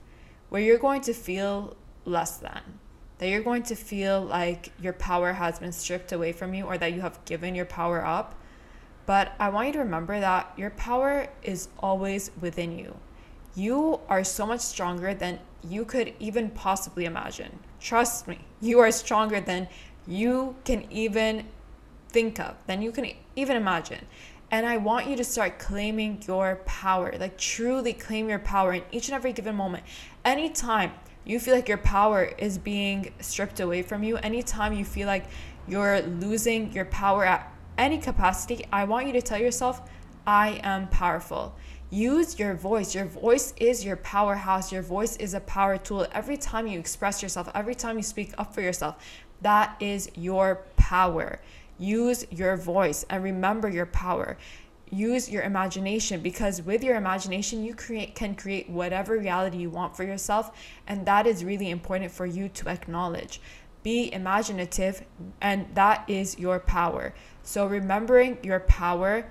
where 0.49 0.61
you're 0.61 0.77
going 0.77 1.01
to 1.01 1.13
feel 1.13 1.75
less 2.03 2.37
than, 2.37 2.79
that 3.17 3.29
you're 3.29 3.43
going 3.43 3.63
to 3.63 3.75
feel 3.75 4.21
like 4.21 4.71
your 4.79 4.93
power 4.93 5.33
has 5.33 5.59
been 5.59 5.71
stripped 5.71 6.11
away 6.11 6.31
from 6.31 6.53
you 6.53 6.65
or 6.65 6.77
that 6.77 6.93
you 6.93 7.01
have 7.01 7.23
given 7.25 7.55
your 7.55 7.65
power 7.65 8.05
up. 8.05 8.35
But 9.05 9.33
I 9.39 9.49
want 9.49 9.67
you 9.67 9.73
to 9.73 9.79
remember 9.79 10.19
that 10.19 10.53
your 10.57 10.71
power 10.71 11.27
is 11.43 11.69
always 11.79 12.31
within 12.41 12.77
you. 12.77 12.95
You 13.55 13.99
are 14.09 14.23
so 14.23 14.45
much 14.45 14.61
stronger 14.61 15.13
than 15.13 15.39
you 15.63 15.85
could 15.85 16.13
even 16.19 16.49
possibly 16.49 17.05
imagine. 17.05 17.59
Trust 17.79 18.27
me, 18.27 18.39
you 18.61 18.79
are 18.79 18.91
stronger 18.91 19.39
than 19.39 19.67
you 20.07 20.55
can 20.65 20.85
even 20.91 21.45
think 22.09 22.39
of, 22.39 22.55
than 22.67 22.81
you 22.81 22.91
can 22.91 23.11
even 23.35 23.57
imagine. 23.57 24.05
And 24.51 24.65
I 24.65 24.77
want 24.77 25.07
you 25.07 25.15
to 25.17 25.23
start 25.23 25.57
claiming 25.59 26.23
your 26.27 26.61
power, 26.65 27.13
like 27.19 27.37
truly 27.37 27.93
claim 27.93 28.29
your 28.29 28.39
power 28.39 28.73
in 28.73 28.83
each 28.91 29.07
and 29.07 29.15
every 29.15 29.33
given 29.33 29.55
moment. 29.55 29.83
Anytime 30.23 30.91
you 31.25 31.39
feel 31.39 31.55
like 31.55 31.67
your 31.67 31.79
power 31.79 32.23
is 32.37 32.57
being 32.57 33.11
stripped 33.19 33.59
away 33.59 33.81
from 33.81 34.03
you, 34.03 34.17
anytime 34.17 34.73
you 34.73 34.85
feel 34.85 35.07
like 35.07 35.25
you're 35.67 36.01
losing 36.01 36.71
your 36.71 36.85
power 36.85 37.25
at 37.25 37.51
any 37.77 37.97
capacity, 37.97 38.65
I 38.71 38.85
want 38.85 39.07
you 39.07 39.13
to 39.13 39.21
tell 39.21 39.39
yourself, 39.39 39.81
I 40.25 40.59
am 40.63 40.87
powerful. 40.87 41.55
Use 41.89 42.39
your 42.39 42.55
voice. 42.55 42.95
Your 42.95 43.05
voice 43.05 43.53
is 43.57 43.85
your 43.85 43.95
powerhouse. 43.97 44.71
Your 44.71 44.81
voice 44.81 45.15
is 45.17 45.33
a 45.33 45.39
power 45.41 45.77
tool. 45.77 46.07
Every 46.11 46.37
time 46.37 46.67
you 46.67 46.79
express 46.79 47.21
yourself, 47.21 47.49
every 47.53 47.75
time 47.75 47.97
you 47.97 48.03
speak 48.03 48.33
up 48.37 48.53
for 48.53 48.61
yourself, 48.61 48.95
that 49.41 49.75
is 49.79 50.09
your 50.15 50.65
power. 50.77 51.39
Use 51.77 52.25
your 52.31 52.57
voice 52.57 53.05
and 53.09 53.23
remember 53.23 53.69
your 53.69 53.85
power. 53.85 54.37
Use 54.91 55.29
your 55.29 55.43
imagination 55.43 56.21
because 56.21 56.61
with 56.61 56.83
your 56.83 56.95
imagination 56.95 57.63
you 57.63 57.73
create 57.73 58.15
can 58.15 58.35
create 58.35 58.69
whatever 58.69 59.17
reality 59.17 59.57
you 59.57 59.69
want 59.69 59.97
for 59.97 60.03
yourself 60.03 60.51
and 60.87 61.05
that 61.05 61.25
is 61.25 61.43
really 61.43 61.71
important 61.71 62.11
for 62.11 62.25
you 62.25 62.47
to 62.49 62.69
acknowledge. 62.69 63.41
Be 63.85 64.11
imaginative 64.11 65.03
and 65.41 65.67
that 65.75 66.09
is 66.09 66.39
your 66.39 66.59
power. 66.59 67.13
So, 67.43 67.67
remembering 67.67 68.39
your 68.41 68.61
power 68.61 69.27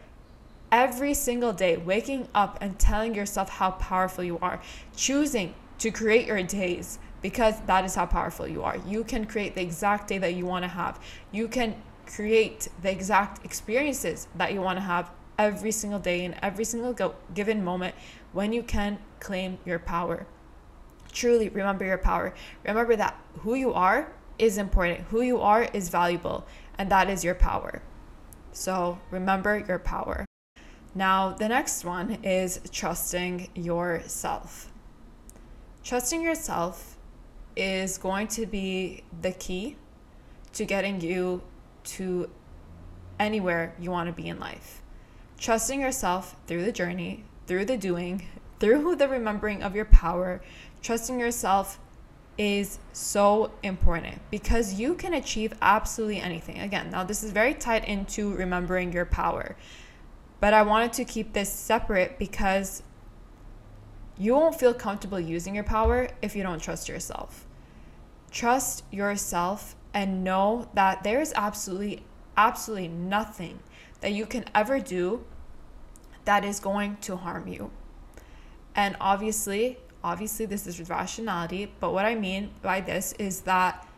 every 0.70 1.12
single 1.12 1.52
day, 1.52 1.76
waking 1.76 2.28
up 2.36 2.58
and 2.60 2.78
telling 2.78 3.16
yourself 3.16 3.48
how 3.48 3.72
powerful 3.72 4.22
you 4.22 4.38
are, 4.38 4.62
choosing 4.96 5.54
to 5.80 5.90
create 5.90 6.28
your 6.28 6.40
days 6.44 7.00
because 7.20 7.60
that 7.62 7.84
is 7.84 7.96
how 7.96 8.06
powerful 8.06 8.46
you 8.46 8.62
are. 8.62 8.76
You 8.86 9.02
can 9.02 9.24
create 9.24 9.56
the 9.56 9.62
exact 9.62 10.06
day 10.06 10.18
that 10.18 10.34
you 10.34 10.46
want 10.46 10.62
to 10.62 10.68
have. 10.68 11.00
You 11.32 11.48
can 11.48 11.74
create 12.06 12.68
the 12.80 12.92
exact 12.92 13.44
experiences 13.44 14.28
that 14.36 14.52
you 14.52 14.60
want 14.60 14.76
to 14.76 14.82
have 14.82 15.10
every 15.36 15.72
single 15.72 15.98
day 15.98 16.24
in 16.24 16.36
every 16.42 16.64
single 16.64 16.92
go- 16.92 17.16
given 17.34 17.64
moment 17.64 17.96
when 18.32 18.52
you 18.52 18.62
can 18.62 19.00
claim 19.18 19.58
your 19.64 19.80
power. 19.80 20.28
Truly 21.10 21.48
remember 21.48 21.84
your 21.84 21.98
power. 21.98 22.32
Remember 22.62 22.94
that 22.94 23.18
who 23.40 23.54
you 23.56 23.72
are 23.74 24.12
is 24.38 24.58
important, 24.58 25.00
who 25.08 25.22
you 25.22 25.40
are 25.40 25.64
is 25.72 25.88
valuable, 25.88 26.46
and 26.78 26.90
that 26.90 27.08
is 27.08 27.24
your 27.24 27.34
power. 27.34 27.82
So 28.52 28.98
remember 29.10 29.64
your 29.66 29.78
power. 29.78 30.24
Now, 30.94 31.30
the 31.30 31.48
next 31.48 31.84
one 31.84 32.18
is 32.22 32.60
trusting 32.70 33.48
yourself. 33.54 34.72
Trusting 35.82 36.22
yourself 36.22 36.96
is 37.56 37.98
going 37.98 38.28
to 38.28 38.46
be 38.46 39.02
the 39.20 39.32
key 39.32 39.76
to 40.52 40.64
getting 40.64 41.00
you 41.00 41.42
to 41.84 42.30
anywhere 43.18 43.74
you 43.78 43.90
want 43.90 44.08
to 44.08 44.12
be 44.12 44.28
in 44.28 44.38
life. 44.38 44.82
Trusting 45.38 45.80
yourself 45.80 46.36
through 46.46 46.64
the 46.64 46.72
journey, 46.72 47.24
through 47.46 47.64
the 47.64 47.76
doing, 47.76 48.28
through 48.60 48.96
the 48.96 49.08
remembering 49.08 49.62
of 49.62 49.74
your 49.74 49.84
power, 49.84 50.40
trusting 50.80 51.18
yourself 51.18 51.78
is 52.36 52.78
so 52.92 53.52
important 53.62 54.20
because 54.30 54.74
you 54.74 54.94
can 54.94 55.14
achieve 55.14 55.52
absolutely 55.62 56.20
anything. 56.20 56.58
Again, 56.58 56.90
now 56.90 57.04
this 57.04 57.22
is 57.22 57.30
very 57.30 57.54
tied 57.54 57.84
into 57.84 58.34
remembering 58.34 58.92
your 58.92 59.04
power. 59.04 59.56
But 60.40 60.52
I 60.52 60.62
wanted 60.62 60.92
to 60.94 61.04
keep 61.04 61.32
this 61.32 61.50
separate 61.52 62.18
because 62.18 62.82
you 64.18 64.34
won't 64.34 64.58
feel 64.58 64.74
comfortable 64.74 65.20
using 65.20 65.54
your 65.54 65.64
power 65.64 66.08
if 66.22 66.36
you 66.36 66.42
don't 66.42 66.60
trust 66.60 66.88
yourself. 66.88 67.46
Trust 68.30 68.84
yourself 68.90 69.76
and 69.92 70.24
know 70.24 70.68
that 70.74 71.04
there 71.04 71.20
is 71.20 71.32
absolutely, 71.36 72.02
absolutely 72.36 72.88
nothing 72.88 73.60
that 74.00 74.12
you 74.12 74.26
can 74.26 74.44
ever 74.54 74.80
do 74.80 75.24
that 76.24 76.44
is 76.44 76.58
going 76.58 76.96
to 77.02 77.16
harm 77.16 77.48
you. 77.48 77.70
And 78.74 78.96
obviously, 79.00 79.78
obviously, 80.04 80.46
this 80.46 80.66
is 80.66 80.88
rationality, 80.88 81.72
but 81.80 81.92
what 81.92 82.04
I 82.04 82.14
mean 82.14 82.50
by 82.62 82.80
this 82.80 83.12
is 83.18 83.40
that 83.40 83.88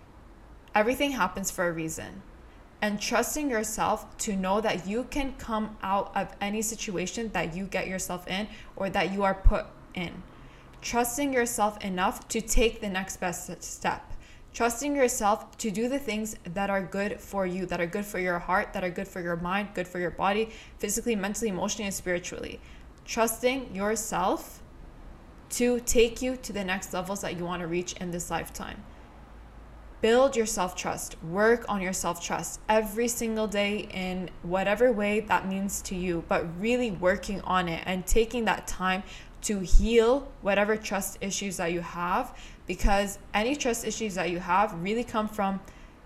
everything 0.74 1.12
happens 1.12 1.50
for 1.50 1.68
a 1.68 1.72
reason. 1.72 2.22
And 2.80 3.00
trusting 3.00 3.50
yourself 3.50 4.16
to 4.18 4.36
know 4.36 4.60
that 4.60 4.86
you 4.86 5.04
can 5.04 5.34
come 5.34 5.76
out 5.82 6.12
of 6.14 6.34
any 6.40 6.62
situation 6.62 7.30
that 7.32 7.54
you 7.54 7.64
get 7.64 7.88
yourself 7.88 8.26
in 8.28 8.48
or 8.76 8.88
that 8.90 9.12
you 9.12 9.24
are 9.24 9.34
put 9.34 9.66
in. 9.94 10.22
Trusting 10.80 11.32
yourself 11.32 11.82
enough 11.84 12.28
to 12.28 12.40
take 12.40 12.80
the 12.80 12.88
next 12.88 13.16
best 13.16 13.62
step 13.62 14.12
trusting 14.56 14.96
yourself 14.96 15.54
to 15.58 15.70
do 15.70 15.86
the 15.86 15.98
things 15.98 16.34
that 16.54 16.70
are 16.70 16.80
good 16.80 17.20
for 17.20 17.46
you, 17.46 17.66
that 17.66 17.78
are 17.78 17.86
good 17.86 18.06
for 18.06 18.18
your 18.18 18.38
heart, 18.38 18.72
that 18.72 18.82
are 18.82 18.88
good 18.88 19.06
for 19.06 19.20
your 19.20 19.36
mind, 19.36 19.68
good 19.74 19.86
for 19.86 19.98
your 19.98 20.10
body, 20.10 20.48
physically, 20.78 21.14
mentally, 21.14 21.50
emotionally, 21.50 21.84
and 21.84 21.92
spiritually. 21.92 22.58
Trusting 23.04 23.74
yourself 23.74 24.62
to 25.50 25.80
take 25.80 26.20
you 26.22 26.36
to 26.36 26.52
the 26.52 26.64
next 26.64 26.92
levels 26.92 27.20
that 27.20 27.36
you 27.36 27.44
want 27.44 27.60
to 27.60 27.66
reach 27.66 27.92
in 27.94 28.10
this 28.10 28.30
lifetime. 28.30 28.82
Build 30.02 30.36
your 30.36 30.46
self 30.46 30.76
trust. 30.76 31.22
Work 31.22 31.64
on 31.68 31.80
your 31.80 31.92
self 31.92 32.22
trust 32.22 32.60
every 32.68 33.08
single 33.08 33.46
day 33.46 33.88
in 33.92 34.30
whatever 34.42 34.92
way 34.92 35.20
that 35.20 35.48
means 35.48 35.80
to 35.82 35.94
you, 35.94 36.24
but 36.28 36.46
really 36.60 36.90
working 36.90 37.40
on 37.42 37.68
it 37.68 37.82
and 37.86 38.06
taking 38.06 38.44
that 38.44 38.66
time 38.66 39.02
to 39.42 39.60
heal 39.60 40.30
whatever 40.42 40.76
trust 40.76 41.18
issues 41.20 41.56
that 41.56 41.72
you 41.72 41.80
have 41.80 42.36
because 42.66 43.18
any 43.32 43.54
trust 43.54 43.86
issues 43.86 44.14
that 44.14 44.30
you 44.30 44.38
have 44.38 44.74
really 44.82 45.04
come 45.04 45.28
from 45.28 45.60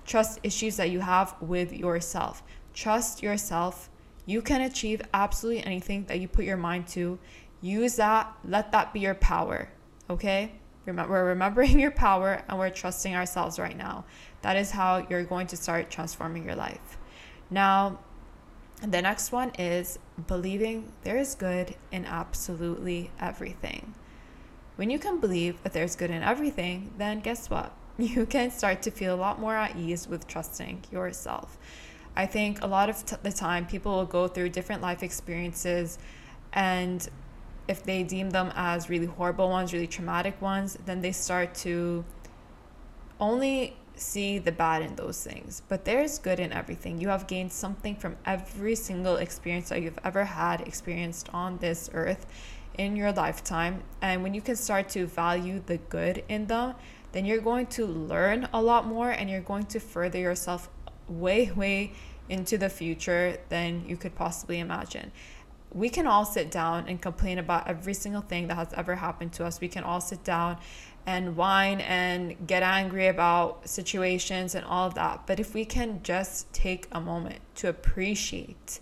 trust 0.06 0.38
issues 0.42 0.76
that 0.76 0.90
you 0.90 1.00
have 1.00 1.34
with 1.40 1.72
yourself. 1.72 2.42
Trust 2.74 3.22
yourself. 3.22 3.88
You 4.26 4.42
can 4.42 4.60
achieve 4.60 5.02
absolutely 5.14 5.64
anything 5.64 6.04
that 6.04 6.20
you 6.20 6.28
put 6.28 6.44
your 6.44 6.56
mind 6.56 6.86
to. 6.88 7.18
Use 7.60 7.96
that, 7.96 8.32
let 8.44 8.72
that 8.72 8.92
be 8.92 9.00
your 9.00 9.14
power, 9.14 9.68
okay? 10.08 10.52
Remember, 10.86 11.12
we're 11.12 11.26
remembering 11.26 11.78
your 11.78 11.90
power 11.90 12.42
and 12.48 12.58
we're 12.58 12.70
trusting 12.70 13.14
ourselves 13.14 13.58
right 13.58 13.76
now. 13.76 14.04
That 14.42 14.56
is 14.56 14.70
how 14.70 15.06
you're 15.08 15.24
going 15.24 15.46
to 15.48 15.56
start 15.56 15.90
transforming 15.90 16.44
your 16.44 16.54
life. 16.54 16.98
Now, 17.50 17.98
the 18.80 19.02
next 19.02 19.30
one 19.30 19.50
is 19.58 19.98
believing 20.26 20.92
there 21.02 21.18
is 21.18 21.34
good 21.34 21.74
in 21.92 22.06
absolutely 22.06 23.10
everything. 23.20 23.94
When 24.76 24.88
you 24.88 24.98
can 24.98 25.20
believe 25.20 25.62
that 25.62 25.74
there's 25.74 25.96
good 25.96 26.10
in 26.10 26.22
everything, 26.22 26.92
then 26.96 27.20
guess 27.20 27.50
what? 27.50 27.72
You 27.98 28.24
can 28.24 28.50
start 28.50 28.80
to 28.82 28.90
feel 28.90 29.14
a 29.14 29.20
lot 29.20 29.38
more 29.38 29.54
at 29.54 29.76
ease 29.76 30.08
with 30.08 30.26
trusting 30.26 30.84
yourself. 30.90 31.58
I 32.16 32.24
think 32.24 32.62
a 32.62 32.66
lot 32.66 32.88
of 32.88 33.04
t- 33.04 33.16
the 33.22 33.30
time 33.30 33.66
people 33.66 33.92
will 33.92 34.06
go 34.06 34.26
through 34.26 34.48
different 34.50 34.80
life 34.80 35.02
experiences 35.02 35.98
and 36.54 37.06
if 37.70 37.84
they 37.84 38.02
deem 38.02 38.30
them 38.30 38.52
as 38.56 38.90
really 38.90 39.06
horrible 39.06 39.48
ones, 39.48 39.72
really 39.72 39.86
traumatic 39.86 40.42
ones, 40.42 40.76
then 40.86 41.00
they 41.00 41.12
start 41.12 41.54
to 41.54 42.04
only 43.20 43.76
see 43.94 44.38
the 44.38 44.50
bad 44.50 44.82
in 44.82 44.96
those 44.96 45.22
things. 45.22 45.62
But 45.68 45.84
there's 45.84 46.18
good 46.18 46.40
in 46.40 46.52
everything. 46.52 47.00
You 47.00 47.08
have 47.08 47.28
gained 47.28 47.52
something 47.52 47.94
from 47.94 48.16
every 48.26 48.74
single 48.74 49.16
experience 49.16 49.68
that 49.68 49.82
you've 49.82 50.00
ever 50.02 50.24
had 50.24 50.62
experienced 50.62 51.28
on 51.32 51.58
this 51.58 51.88
earth 51.94 52.26
in 52.76 52.96
your 52.96 53.12
lifetime. 53.12 53.84
And 54.02 54.24
when 54.24 54.34
you 54.34 54.40
can 54.40 54.56
start 54.56 54.88
to 54.90 55.06
value 55.06 55.62
the 55.64 55.76
good 55.76 56.24
in 56.28 56.46
them, 56.46 56.74
then 57.12 57.24
you're 57.24 57.40
going 57.40 57.66
to 57.78 57.86
learn 57.86 58.48
a 58.52 58.60
lot 58.60 58.86
more 58.86 59.10
and 59.10 59.30
you're 59.30 59.40
going 59.40 59.66
to 59.66 59.78
further 59.78 60.18
yourself 60.18 60.68
way, 61.08 61.52
way 61.52 61.92
into 62.28 62.58
the 62.58 62.68
future 62.68 63.36
than 63.48 63.84
you 63.86 63.96
could 63.96 64.14
possibly 64.14 64.58
imagine. 64.58 65.12
We 65.72 65.88
can 65.88 66.06
all 66.06 66.24
sit 66.24 66.50
down 66.50 66.88
and 66.88 67.00
complain 67.00 67.38
about 67.38 67.68
every 67.68 67.94
single 67.94 68.22
thing 68.22 68.48
that 68.48 68.56
has 68.56 68.72
ever 68.74 68.96
happened 68.96 69.32
to 69.34 69.44
us. 69.44 69.60
We 69.60 69.68
can 69.68 69.84
all 69.84 70.00
sit 70.00 70.24
down 70.24 70.58
and 71.06 71.36
whine 71.36 71.80
and 71.80 72.46
get 72.46 72.62
angry 72.62 73.06
about 73.06 73.68
situations 73.68 74.54
and 74.54 74.64
all 74.64 74.86
of 74.86 74.94
that. 74.94 75.26
But 75.26 75.40
if 75.40 75.54
we 75.54 75.64
can 75.64 76.02
just 76.02 76.52
take 76.52 76.88
a 76.92 77.00
moment 77.00 77.40
to 77.56 77.68
appreciate, 77.68 78.80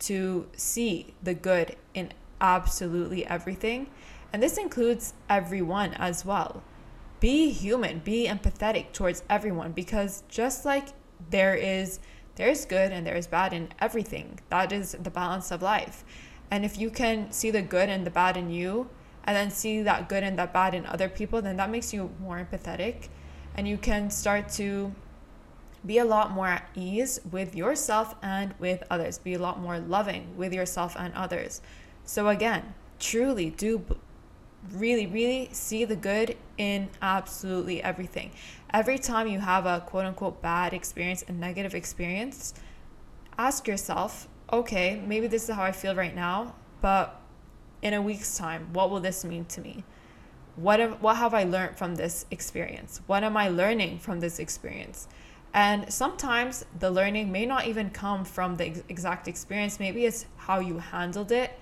to 0.00 0.46
see 0.56 1.14
the 1.22 1.34
good 1.34 1.76
in 1.94 2.12
absolutely 2.40 3.26
everything. 3.26 3.88
And 4.32 4.42
this 4.42 4.58
includes 4.58 5.14
everyone 5.30 5.94
as 5.94 6.24
well. 6.24 6.62
Be 7.20 7.50
human, 7.50 8.00
be 8.00 8.26
empathetic 8.26 8.92
towards 8.92 9.22
everyone 9.30 9.72
because 9.72 10.22
just 10.28 10.64
like 10.64 10.88
there 11.30 11.54
is 11.54 11.98
there's 12.36 12.64
good 12.64 12.92
and 12.92 13.06
there 13.06 13.16
is 13.16 13.26
bad 13.26 13.52
in 13.52 13.68
everything. 13.78 14.38
That 14.50 14.72
is 14.72 14.92
the 14.92 15.10
balance 15.10 15.50
of 15.50 15.62
life. 15.62 16.04
And 16.50 16.64
if 16.64 16.78
you 16.78 16.90
can 16.90 17.32
see 17.32 17.50
the 17.50 17.62
good 17.62 17.88
and 17.88 18.06
the 18.06 18.10
bad 18.10 18.36
in 18.36 18.50
you 18.50 18.88
and 19.24 19.36
then 19.36 19.50
see 19.50 19.82
that 19.82 20.08
good 20.08 20.22
and 20.22 20.38
that 20.38 20.52
bad 20.52 20.74
in 20.74 20.86
other 20.86 21.08
people, 21.08 21.42
then 21.42 21.56
that 21.56 21.70
makes 21.70 21.92
you 21.92 22.10
more 22.20 22.38
empathetic 22.38 23.08
and 23.56 23.66
you 23.66 23.78
can 23.78 24.10
start 24.10 24.48
to 24.50 24.94
be 25.84 25.98
a 25.98 26.04
lot 26.04 26.30
more 26.30 26.46
at 26.46 26.68
ease 26.74 27.20
with 27.30 27.54
yourself 27.54 28.14
and 28.22 28.54
with 28.58 28.82
others. 28.90 29.18
Be 29.18 29.34
a 29.34 29.38
lot 29.38 29.60
more 29.60 29.78
loving 29.78 30.36
with 30.36 30.52
yourself 30.52 30.94
and 30.98 31.14
others. 31.14 31.60
So, 32.04 32.28
again, 32.28 32.74
truly 32.98 33.50
do 33.50 33.84
really, 34.72 35.06
really 35.06 35.48
see 35.52 35.84
the 35.84 35.96
good 35.96 36.36
in 36.58 36.88
absolutely 37.02 37.82
everything. 37.82 38.30
Every 38.72 38.98
time 38.98 39.26
you 39.28 39.38
have 39.40 39.66
a 39.66 39.80
quote 39.80 40.04
unquote 40.04 40.42
bad 40.42 40.72
experience, 40.72 41.24
a 41.28 41.32
negative 41.32 41.74
experience, 41.74 42.54
ask 43.38 43.66
yourself, 43.66 44.28
okay, 44.52 45.02
maybe 45.06 45.26
this 45.26 45.48
is 45.48 45.54
how 45.54 45.62
I 45.62 45.72
feel 45.72 45.94
right 45.94 46.14
now, 46.14 46.54
but 46.80 47.20
in 47.82 47.94
a 47.94 48.02
week's 48.02 48.36
time, 48.36 48.68
what 48.72 48.90
will 48.90 49.00
this 49.00 49.24
mean 49.24 49.44
to 49.46 49.60
me? 49.60 49.84
What, 50.56 50.80
have, 50.80 51.02
what 51.02 51.16
have 51.16 51.34
I 51.34 51.44
learned 51.44 51.76
from 51.76 51.96
this 51.96 52.24
experience? 52.30 53.00
What 53.06 53.22
am 53.22 53.36
I 53.36 53.48
learning 53.48 53.98
from 53.98 54.20
this 54.20 54.38
experience? 54.38 55.06
And 55.52 55.92
sometimes 55.92 56.64
the 56.78 56.90
learning 56.90 57.30
may 57.30 57.46
not 57.46 57.66
even 57.66 57.90
come 57.90 58.24
from 58.24 58.56
the 58.56 58.82
exact 58.88 59.28
experience. 59.28 59.78
Maybe 59.78 60.04
it's 60.04 60.26
how 60.36 60.60
you 60.60 60.78
handled 60.78 61.32
it 61.32 61.58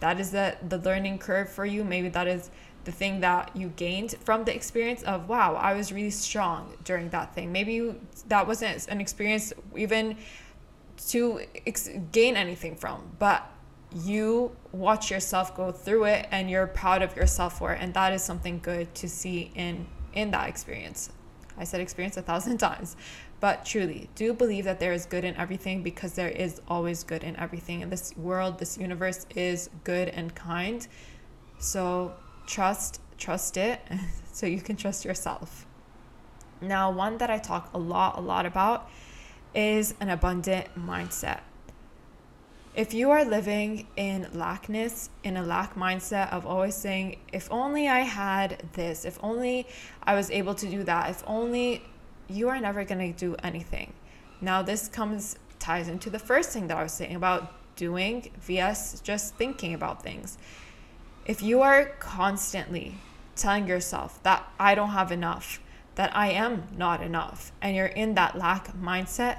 that 0.00 0.20
is 0.20 0.30
the 0.30 0.56
the 0.68 0.78
learning 0.78 1.18
curve 1.18 1.48
for 1.48 1.64
you. 1.64 1.84
Maybe 1.84 2.08
that 2.10 2.26
is 2.26 2.50
the 2.84 2.92
thing 2.92 3.20
that 3.20 3.50
you 3.54 3.68
gained 3.76 4.14
from 4.24 4.44
the 4.44 4.54
experience 4.54 5.02
of 5.02 5.28
wow 5.28 5.56
i 5.56 5.74
was 5.74 5.92
really 5.92 6.10
strong 6.10 6.72
during 6.84 7.10
that 7.10 7.34
thing. 7.34 7.50
Maybe 7.50 7.72
you, 7.74 8.00
that 8.28 8.46
wasn't 8.46 8.86
an 8.86 9.00
experience 9.00 9.52
even 9.74 10.16
to 11.08 11.40
ex- 11.66 11.90
gain 12.12 12.36
anything 12.36 12.76
from 12.76 13.02
but 13.18 13.50
you 13.94 14.54
watch 14.72 15.10
yourself 15.10 15.54
go 15.56 15.72
through 15.72 16.04
it 16.04 16.26
and 16.30 16.50
you're 16.50 16.66
proud 16.66 17.02
of 17.02 17.16
yourself 17.16 17.58
for 17.58 17.72
it. 17.72 17.80
And 17.80 17.92
that 17.94 18.12
is 18.12 18.22
something 18.22 18.60
good 18.60 18.94
to 18.96 19.08
see 19.08 19.50
in 19.54 19.86
in 20.12 20.30
that 20.30 20.48
experience. 20.48 21.10
I 21.58 21.64
said 21.64 21.80
experience 21.80 22.16
a 22.16 22.22
thousand 22.22 22.58
times 22.68 22.96
but 23.38 23.64
truly, 23.66 24.08
do 24.14 24.32
believe 24.32 24.64
that 24.64 24.80
there 24.80 24.92
is 24.92 25.04
good 25.04 25.24
in 25.24 25.36
everything 25.36 25.82
because 25.82 26.14
there 26.14 26.28
is 26.28 26.60
always 26.68 27.04
good 27.04 27.22
in 27.22 27.36
everything. 27.36 27.82
And 27.82 27.92
this 27.92 28.16
world, 28.16 28.58
this 28.58 28.78
universe 28.78 29.26
is 29.34 29.68
good 29.84 30.08
and 30.08 30.34
kind. 30.34 30.86
So 31.58 32.14
trust, 32.46 33.00
trust 33.18 33.56
it 33.56 33.80
so 34.32 34.46
you 34.46 34.60
can 34.60 34.76
trust 34.76 35.04
yourself. 35.04 35.66
Now, 36.60 36.90
one 36.90 37.18
that 37.18 37.30
I 37.30 37.38
talk 37.38 37.70
a 37.74 37.78
lot, 37.78 38.16
a 38.16 38.20
lot 38.22 38.46
about 38.46 38.88
is 39.54 39.94
an 40.00 40.08
abundant 40.08 40.68
mindset. 40.74 41.40
If 42.74 42.92
you 42.92 43.10
are 43.10 43.24
living 43.24 43.86
in 43.96 44.28
lackness, 44.34 45.08
in 45.24 45.36
a 45.36 45.42
lack 45.42 45.74
mindset 45.76 46.30
of 46.32 46.46
always 46.46 46.74
saying, 46.74 47.18
if 47.32 47.50
only 47.50 47.88
I 47.88 48.00
had 48.00 48.62
this, 48.74 49.04
if 49.04 49.18
only 49.22 49.66
I 50.02 50.14
was 50.14 50.30
able 50.30 50.54
to 50.54 50.66
do 50.66 50.82
that, 50.84 51.10
if 51.10 51.22
only 51.26 51.82
you 52.28 52.48
are 52.48 52.60
never 52.60 52.84
going 52.84 53.12
to 53.12 53.18
do 53.18 53.36
anything. 53.42 53.92
Now, 54.40 54.62
this 54.62 54.88
comes, 54.88 55.36
ties 55.58 55.88
into 55.88 56.10
the 56.10 56.18
first 56.18 56.50
thing 56.50 56.66
that 56.68 56.76
I 56.76 56.82
was 56.82 56.92
saying 56.92 57.14
about 57.14 57.52
doing 57.76 58.30
vs 58.40 59.00
just 59.02 59.34
thinking 59.36 59.74
about 59.74 60.02
things. 60.02 60.38
If 61.26 61.42
you 61.42 61.62
are 61.62 61.86
constantly 61.98 62.94
telling 63.34 63.66
yourself 63.66 64.22
that 64.22 64.50
I 64.58 64.74
don't 64.74 64.90
have 64.90 65.12
enough, 65.12 65.60
that 65.94 66.14
I 66.16 66.30
am 66.30 66.64
not 66.76 67.02
enough, 67.02 67.52
and 67.60 67.76
you're 67.76 67.86
in 67.86 68.14
that 68.14 68.36
lack 68.36 68.74
mindset, 68.76 69.38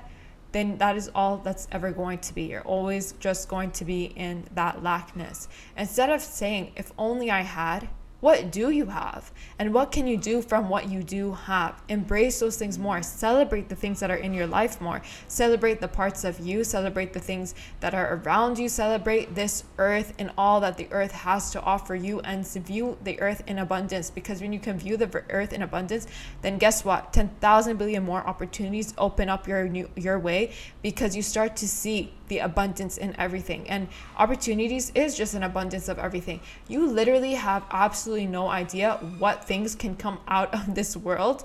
then 0.51 0.77
that 0.77 0.95
is 0.95 1.09
all 1.13 1.37
that's 1.37 1.67
ever 1.71 1.91
going 1.91 2.19
to 2.19 2.33
be. 2.33 2.43
You're 2.43 2.61
always 2.61 3.13
just 3.13 3.49
going 3.49 3.71
to 3.71 3.85
be 3.85 4.05
in 4.05 4.45
that 4.53 4.81
lackness. 4.81 5.47
Instead 5.77 6.09
of 6.09 6.21
saying, 6.21 6.71
if 6.75 6.91
only 6.97 7.29
I 7.29 7.41
had, 7.41 7.89
what 8.19 8.51
do 8.51 8.71
you 8.71 8.87
have? 8.87 9.31
And 9.59 9.73
what 9.73 9.91
can 9.91 10.07
you 10.07 10.17
do 10.17 10.41
from 10.41 10.69
what 10.69 10.89
you 10.89 11.03
do 11.03 11.33
have? 11.33 11.81
Embrace 11.87 12.39
those 12.39 12.57
things 12.57 12.79
more. 12.79 13.03
Celebrate 13.03 13.69
the 13.69 13.75
things 13.75 13.99
that 13.99 14.09
are 14.09 14.15
in 14.15 14.33
your 14.33 14.47
life 14.47 14.81
more. 14.81 15.03
Celebrate 15.27 15.81
the 15.81 15.87
parts 15.87 16.23
of 16.23 16.39
you. 16.39 16.63
Celebrate 16.63 17.13
the 17.13 17.19
things 17.19 17.53
that 17.79 17.93
are 17.93 18.15
around 18.15 18.57
you. 18.57 18.69
Celebrate 18.69 19.35
this 19.35 19.65
earth 19.77 20.13
and 20.17 20.31
all 20.35 20.59
that 20.61 20.77
the 20.77 20.87
earth 20.91 21.11
has 21.11 21.51
to 21.51 21.61
offer 21.61 21.93
you 21.93 22.19
and 22.21 22.47
view 22.47 22.97
the 23.03 23.21
earth 23.21 23.43
in 23.45 23.59
abundance. 23.59 24.09
Because 24.09 24.41
when 24.41 24.51
you 24.51 24.59
can 24.59 24.79
view 24.79 24.97
the 24.97 25.23
earth 25.29 25.53
in 25.53 25.61
abundance, 25.61 26.07
then 26.41 26.57
guess 26.57 26.83
what? 26.83 27.13
10,000 27.13 27.77
billion 27.77 28.03
more 28.03 28.25
opportunities 28.25 28.95
open 28.97 29.29
up 29.29 29.47
your, 29.47 29.65
your 29.95 30.17
way 30.17 30.53
because 30.81 31.15
you 31.15 31.21
start 31.21 31.55
to 31.57 31.67
see 31.67 32.13
the 32.27 32.39
abundance 32.39 32.97
in 32.97 33.15
everything. 33.17 33.69
And 33.69 33.87
opportunities 34.17 34.91
is 34.95 35.15
just 35.15 35.33
an 35.33 35.43
abundance 35.43 35.87
of 35.87 35.99
everything. 35.99 36.41
You 36.67 36.87
literally 36.87 37.33
have 37.33 37.63
absolutely 37.71 38.27
no 38.27 38.49
idea 38.49 38.99
what 39.17 39.45
things 39.45 39.75
can 39.75 39.95
come 39.95 40.19
out 40.27 40.53
of 40.53 40.75
this 40.75 40.95
world 40.97 41.43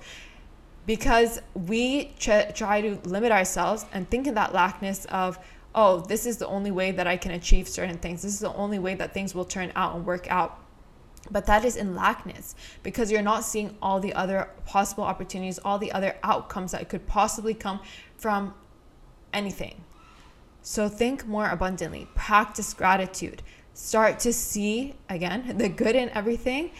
because 0.86 1.40
we 1.54 2.06
ch- 2.18 2.54
try 2.54 2.80
to 2.80 2.98
limit 3.08 3.32
ourselves 3.32 3.86
and 3.92 4.08
think 4.10 4.26
in 4.26 4.34
that 4.34 4.52
lackness 4.52 5.04
of, 5.06 5.38
oh, 5.74 6.00
this 6.00 6.26
is 6.26 6.38
the 6.38 6.46
only 6.46 6.70
way 6.70 6.90
that 6.90 7.06
I 7.06 7.16
can 7.16 7.32
achieve 7.32 7.68
certain 7.68 7.98
things. 7.98 8.22
This 8.22 8.34
is 8.34 8.40
the 8.40 8.54
only 8.54 8.78
way 8.78 8.94
that 8.96 9.14
things 9.14 9.34
will 9.34 9.44
turn 9.44 9.72
out 9.76 9.94
and 9.94 10.04
work 10.04 10.30
out. 10.30 10.58
But 11.30 11.46
that 11.46 11.64
is 11.64 11.76
in 11.76 11.94
lackness 11.94 12.56
because 12.82 13.12
you're 13.12 13.22
not 13.22 13.44
seeing 13.44 13.76
all 13.80 14.00
the 14.00 14.12
other 14.12 14.50
possible 14.66 15.04
opportunities, 15.04 15.60
all 15.64 15.78
the 15.78 15.92
other 15.92 16.16
outcomes 16.24 16.72
that 16.72 16.88
could 16.88 17.06
possibly 17.06 17.54
come 17.54 17.78
from 18.16 18.54
anything. 19.32 19.84
So 20.62 20.88
think 20.88 21.26
more 21.26 21.48
abundantly, 21.48 22.06
practice 22.14 22.72
gratitude, 22.72 23.42
start 23.74 24.20
to 24.20 24.32
see 24.32 24.94
again 25.08 25.54
the 25.58 25.68
good 25.68 25.96
in 25.96 26.08
everything, 26.10 26.70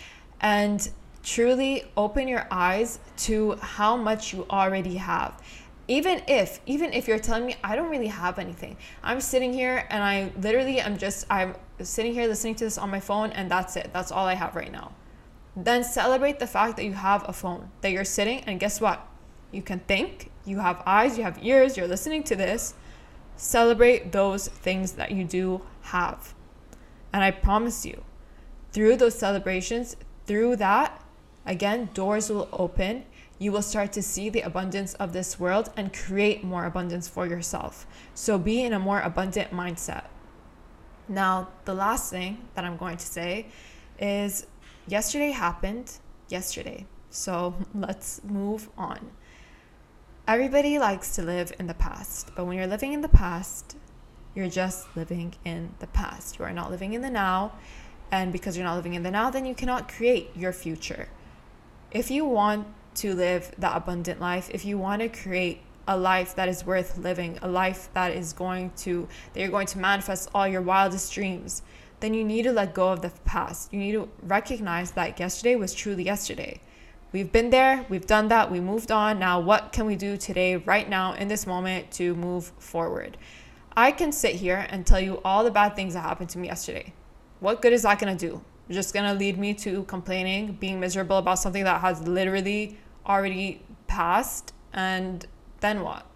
and 0.41 0.89
truly 1.23 1.85
open 1.97 2.29
your 2.29 2.47
eyes 2.51 2.99
to 3.17 3.53
how 3.61 3.97
much 3.97 4.33
you 4.33 4.47
already 4.51 4.97
have. 4.97 5.41
Even 5.89 6.23
if 6.29 6.61
even 6.67 6.93
if 6.93 7.09
you're 7.09 7.19
telling 7.19 7.45
me 7.45 7.57
i 7.65 7.75
don't 7.75 7.91
really 7.91 8.07
have 8.07 8.39
anything. 8.39 8.77
I'm 9.03 9.21
sitting 9.21 9.53
here 9.53 9.85
and 9.91 10.03
i 10.03 10.31
literally 10.41 10.79
am 10.81 10.97
just 10.97 11.27
i'm 11.29 11.55
sitting 11.81 12.13
here 12.15 12.29
listening 12.29 12.55
to 12.57 12.65
this 12.65 12.79
on 12.79 12.89
my 12.89 13.01
phone 13.01 13.31
and 13.33 13.51
that's 13.51 13.77
it. 13.77 13.91
That's 13.93 14.13
all 14.13 14.27
i 14.27 14.35
have 14.35 14.55
right 14.55 14.71
now. 14.71 14.93
Then 15.57 15.83
celebrate 15.83 16.39
the 16.39 16.47
fact 16.47 16.77
that 16.77 16.85
you 16.85 16.93
have 16.93 17.29
a 17.29 17.33
phone 17.33 17.71
that 17.81 17.91
you're 17.91 18.05
sitting 18.05 18.41
and 18.47 18.61
guess 18.61 18.81
what? 18.81 19.07
You 19.51 19.61
can 19.61 19.81
think 19.81 20.31
you 20.45 20.61
have 20.61 20.83
eyes 20.87 21.19
you 21.19 21.25
have 21.25 21.39
ears 21.43 21.77
you're 21.77 21.89
listening 21.89 22.23
to 22.25 22.37
this 22.37 22.75
Celebrate 23.37 24.13
those 24.13 24.49
things 24.49 24.93
that 24.93 25.11
you 25.11 25.25
do 25.25 25.63
have. 25.83 26.35
And 27.13 27.23
I 27.23 27.31
promise 27.31 27.85
you, 27.85 28.03
through 28.73 28.97
those 28.97 29.19
celebrations, 29.19 29.97
through 30.27 30.57
that, 30.57 31.03
again, 31.45 31.91
doors 31.93 32.31
will 32.31 32.49
open. 32.53 33.05
You 33.39 33.53
will 33.53 33.63
start 33.63 33.93
to 33.95 34.03
see 34.03 34.31
the 34.31 34.41
abundance 34.43 34.95
of 34.95 35.13
this 35.13 35.39
world 35.39 35.71
and 35.77 35.93
create 35.93 36.45
more 36.45 36.65
abundance 36.65 37.09
for 37.09 37.27
yourself. 37.27 37.87
So 38.15 38.39
be 38.39 38.63
in 38.63 38.73
a 38.73 38.79
more 38.79 39.01
abundant 39.01 39.51
mindset. 39.51 40.05
Now, 41.09 41.49
the 41.65 41.75
last 41.75 42.11
thing 42.11 42.49
that 42.55 42.65
I'm 42.65 42.77
going 42.77 42.97
to 42.97 43.07
say 43.07 43.47
is 43.99 44.47
yesterday 44.87 45.33
happened 45.33 45.99
yesterday. 46.29 46.87
So 47.11 47.55
let's 47.75 48.23
move 48.25 48.71
on. 48.79 49.11
Everybody 50.33 50.79
likes 50.79 51.15
to 51.17 51.23
live 51.23 51.53
in 51.59 51.67
the 51.67 51.75
past, 51.75 52.31
but 52.35 52.47
when 52.47 52.57
you're 52.57 52.67
living 52.67 52.95
in 52.95 53.03
the 53.03 53.09
past, 53.09 53.77
you're 54.35 54.49
just 54.49 54.87
living 54.97 55.35
in 55.45 55.75
the 55.79 55.89
past. 55.89 56.39
You 56.39 56.47
are 56.47 56.55
not 56.55 56.71
living 56.71 56.95
in 56.95 57.03
the 57.03 57.11
now. 57.11 57.53
And 58.11 58.33
because 58.33 58.57
you're 58.57 58.65
not 58.65 58.77
living 58.77 58.95
in 58.95 59.03
the 59.03 59.11
now, 59.11 59.29
then 59.29 59.45
you 59.45 59.55
cannot 59.55 59.91
create 59.91 60.31
your 60.35 60.55
future. 60.55 61.11
If 61.91 62.11
you 62.11 62.25
want 62.25 62.67
to 62.95 63.15
live 63.15 63.55
that 63.59 63.77
abundant 63.77 64.23
life, 64.23 64.49
if 64.55 64.65
you 64.65 64.79
want 64.79 65.03
to 65.03 65.11
create 65.11 65.61
a 65.87 65.99
life 65.99 66.35
that 66.37 66.49
is 66.49 66.65
worth 66.65 66.97
living, 66.97 67.39
a 67.43 67.49
life 67.49 67.91
that 67.93 68.13
is 68.13 68.33
going 68.33 68.71
to, 68.79 69.07
that 69.35 69.41
you're 69.41 69.51
going 69.51 69.67
to 69.67 69.79
manifest 69.79 70.31
all 70.35 70.49
your 70.49 70.63
wildest 70.63 71.13
dreams, 71.13 71.61
then 72.01 72.15
you 72.15 72.25
need 72.25 72.45
to 72.45 72.53
let 72.53 72.73
go 72.73 72.89
of 72.89 73.03
the 73.03 73.11
past. 73.27 73.71
You 73.71 73.81
need 73.81 73.93
to 73.93 74.09
recognize 74.23 74.93
that 74.93 75.21
yesterday 75.21 75.57
was 75.57 75.75
truly 75.75 76.05
yesterday. 76.05 76.63
We've 77.13 77.31
been 77.31 77.51
there, 77.51 77.85
we've 77.91 78.07
done 78.07 78.29
that, 78.29 78.51
we 78.51 78.59
moved 78.59 78.91
on. 78.91 79.19
Now, 79.19 79.39
what 79.39 79.71
can 79.71 79.85
we 79.85 79.97
do 79.97 80.17
today, 80.17 80.57
right 80.57 80.89
now, 80.89 81.13
in 81.13 81.29
this 81.29 81.47
moment 81.47 81.91
to 81.93 82.15
move 82.15 82.53
forward? 82.59 83.19
I 83.77 83.93
can 83.93 84.13
sit 84.13 84.37
here 84.37 84.67
and 84.71 84.87
tell 84.87 84.99
you 84.99 85.21
all 85.23 85.45
the 85.45 85.51
bad 85.51 85.77
things 85.77 85.93
that 85.93 86.01
happened 86.01 86.31
to 86.31 86.39
me 86.39 86.49
yesterday. 86.49 86.95
What 87.41 87.61
good 87.61 87.75
is 87.75 87.83
that 87.83 87.99
gonna 87.99 88.17
do? 88.17 88.41
It's 88.67 88.77
Just 88.77 88.95
gonna 88.95 89.13
lead 89.13 89.37
me 89.37 89.53
to 89.55 89.83
complaining, 89.85 90.55
being 90.55 90.81
miserable 90.81 91.19
about 91.19 91.39
something 91.39 91.65
that 91.65 91.83
has 91.83 92.01
literally 92.09 92.79
already 93.05 93.63
passed, 93.89 94.55
and 94.73 95.27
then 95.61 95.83
what? 95.83 96.07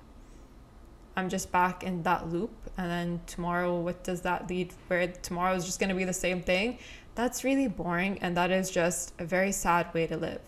I'm 1.14 1.28
just 1.28 1.52
back 1.52 1.82
in 1.82 2.04
that 2.04 2.30
loop, 2.30 2.52
and 2.78 2.90
then 2.90 3.20
tomorrow, 3.26 3.78
what 3.78 4.02
does 4.02 4.22
that 4.22 4.48
lead? 4.48 4.72
Where 4.86 5.08
tomorrow 5.08 5.54
is 5.56 5.66
just 5.66 5.78
gonna 5.78 5.94
be 5.94 6.04
the 6.04 6.14
same 6.14 6.40
thing? 6.40 6.78
That's 7.16 7.44
really 7.44 7.68
boring, 7.68 8.18
and 8.22 8.34
that 8.38 8.50
is 8.50 8.70
just 8.70 9.12
a 9.18 9.26
very 9.26 9.52
sad 9.52 9.92
way 9.92 10.06
to 10.06 10.16
live 10.16 10.40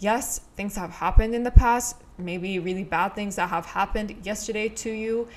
yes, 0.00 0.40
things 0.56 0.76
have 0.76 0.90
happened 0.90 1.34
in 1.34 1.42
the 1.42 1.50
past, 1.50 1.96
maybe 2.18 2.58
really 2.58 2.84
bad 2.84 3.14
things 3.14 3.36
that 3.36 3.48
have 3.48 3.66
happened 3.66 4.14
yesterday 4.22 4.68
to 4.68 4.90
you, 4.90 5.28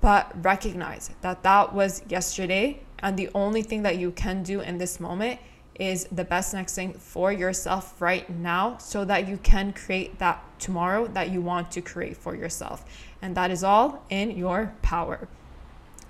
but 0.00 0.32
recognize 0.44 1.10
that 1.20 1.42
that 1.42 1.74
was 1.74 2.02
yesterday. 2.08 2.80
And 3.00 3.16
the 3.16 3.30
only 3.34 3.62
thing 3.62 3.82
that 3.82 3.98
you 3.98 4.10
can 4.12 4.42
do 4.42 4.60
in 4.60 4.78
this 4.78 5.00
moment 5.00 5.40
is 5.78 6.04
the 6.12 6.24
best 6.24 6.54
next 6.54 6.74
thing 6.74 6.92
for 6.92 7.32
yourself 7.32 8.00
right 8.00 8.28
now 8.30 8.76
so 8.78 9.04
that 9.04 9.26
you 9.26 9.36
can 9.38 9.72
create 9.72 10.18
that 10.18 10.42
tomorrow 10.58 11.06
that 11.08 11.30
you 11.30 11.40
want 11.40 11.70
to 11.72 11.80
create 11.80 12.16
for 12.16 12.34
yourself. 12.34 12.84
And 13.20 13.36
that 13.36 13.50
is 13.50 13.64
all 13.64 14.04
in 14.08 14.30
your 14.36 14.74
power. 14.82 15.28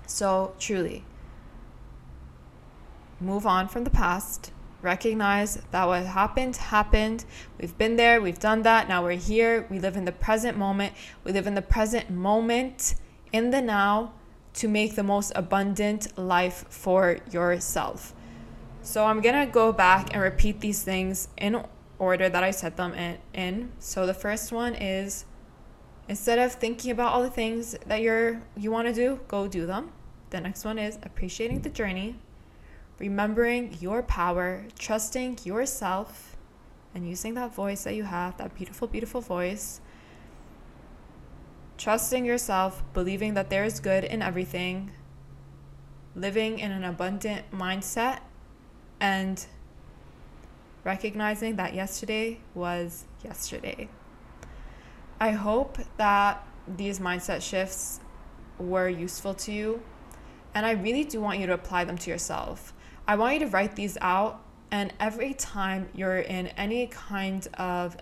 So, 0.05 0.53
truly, 0.59 1.03
move 3.19 3.47
on 3.47 3.67
from 3.67 3.85
the 3.85 3.89
past 3.89 4.51
recognize 4.85 5.61
that 5.71 5.85
what 5.85 6.05
happened 6.05 6.55
happened. 6.55 7.25
We've 7.59 7.77
been 7.77 7.97
there, 7.97 8.21
we've 8.21 8.39
done 8.39 8.61
that. 8.61 8.87
Now 8.87 9.03
we're 9.03 9.17
here. 9.17 9.65
We 9.69 9.79
live 9.79 9.97
in 9.97 10.05
the 10.05 10.11
present 10.11 10.57
moment. 10.57 10.93
We 11.23 11.33
live 11.33 11.47
in 11.47 11.55
the 11.55 11.61
present 11.61 12.09
moment, 12.09 12.95
in 13.33 13.49
the 13.49 13.61
now, 13.61 14.13
to 14.53 14.69
make 14.69 14.95
the 14.95 15.03
most 15.03 15.33
abundant 15.35 16.17
life 16.17 16.65
for 16.69 17.17
yourself. 17.29 18.13
So 18.81 19.05
I'm 19.05 19.19
gonna 19.19 19.47
go 19.47 19.73
back 19.73 20.13
and 20.13 20.21
repeat 20.21 20.61
these 20.61 20.83
things 20.83 21.27
in 21.37 21.61
order 21.99 22.29
that 22.29 22.43
I 22.43 22.51
said 22.51 22.77
them 22.77 22.93
in. 22.93 23.17
in. 23.33 23.71
So 23.79 24.05
the 24.05 24.13
first 24.13 24.51
one 24.51 24.75
is 24.75 25.25
instead 26.07 26.39
of 26.39 26.53
thinking 26.53 26.91
about 26.91 27.11
all 27.11 27.23
the 27.23 27.29
things 27.29 27.75
that 27.87 28.01
you're 28.01 28.43
you 28.55 28.71
want 28.71 28.87
to 28.87 28.93
do, 28.93 29.19
go 29.27 29.47
do 29.47 29.65
them. 29.65 29.91
The 30.29 30.39
next 30.39 30.63
one 30.63 30.77
is 30.77 30.99
appreciating 31.03 31.61
the 31.61 31.69
journey 31.69 32.15
remembering 32.99 33.77
your 33.79 34.01
power, 34.03 34.65
trusting 34.77 35.39
yourself, 35.43 36.35
and 36.93 37.07
using 37.07 37.33
that 37.33 37.53
voice 37.53 37.83
that 37.83 37.95
you 37.95 38.03
have, 38.03 38.37
that 38.37 38.55
beautiful, 38.55 38.87
beautiful 38.87 39.21
voice. 39.21 39.81
Trusting 41.77 42.23
yourself, 42.23 42.83
believing 42.93 43.33
that 43.33 43.49
there 43.49 43.65
is 43.65 43.81
good 43.81 44.05
in 44.05 44.21
everything, 44.21 44.91
living 46.15 46.59
in 46.59 46.71
an 46.71 46.85
abundant 46.85 47.51
mindset, 47.51 48.19
and 49.01 49.45
recognizing 50.85 51.57
that 51.57 51.73
yesterday 51.73 52.39
was 52.53 53.05
yesterday. 53.25 53.89
I 55.19 55.31
hope 55.31 55.79
that 55.97 56.47
these 56.67 56.99
mindset 56.99 57.41
shifts 57.41 57.99
were 58.57 58.87
useful 58.87 59.33
to 59.33 59.51
you, 59.51 59.81
and 60.53 60.65
I 60.65 60.71
really 60.71 61.03
do 61.03 61.19
want 61.19 61.39
you 61.39 61.47
to 61.47 61.53
apply 61.53 61.83
them 61.83 61.97
to 61.97 62.09
yourself. 62.09 62.73
I 63.07 63.15
want 63.15 63.35
you 63.35 63.39
to 63.41 63.47
write 63.47 63.75
these 63.75 63.97
out, 64.01 64.41
and 64.71 64.91
every 64.99 65.35
time 65.35 65.87
you're 65.93 66.19
in 66.19 66.47
any 66.47 66.87
kind 66.87 67.47
of, 67.53 67.95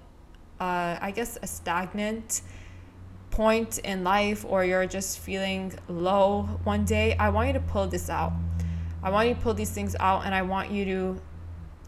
uh, 0.61 0.97
I 1.01 1.11
guess, 1.13 1.37
a 1.41 1.47
stagnant 1.47 2.41
point 3.29 3.79
in 3.79 4.05
life 4.05 4.45
or 4.47 4.63
you're 4.63 4.85
just 4.85 5.19
feeling 5.19 5.73
low 5.89 6.43
one 6.63 6.85
day, 6.85 7.17
I 7.17 7.29
want 7.29 7.47
you 7.47 7.53
to 7.53 7.59
pull 7.59 7.87
this 7.87 8.09
out. 8.09 8.31
I 9.01 9.09
want 9.09 9.27
you 9.27 9.35
to 9.35 9.41
pull 9.41 9.53
these 9.53 9.71
things 9.71 9.95
out 9.99 10.25
and 10.25 10.33
I 10.33 10.43
want 10.43 10.71
you 10.71 10.85
to 10.85 11.21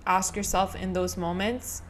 ask 0.06 0.36
yourself 0.36 0.76
in 0.76 0.92
those 0.92 1.16
moments 1.16 1.84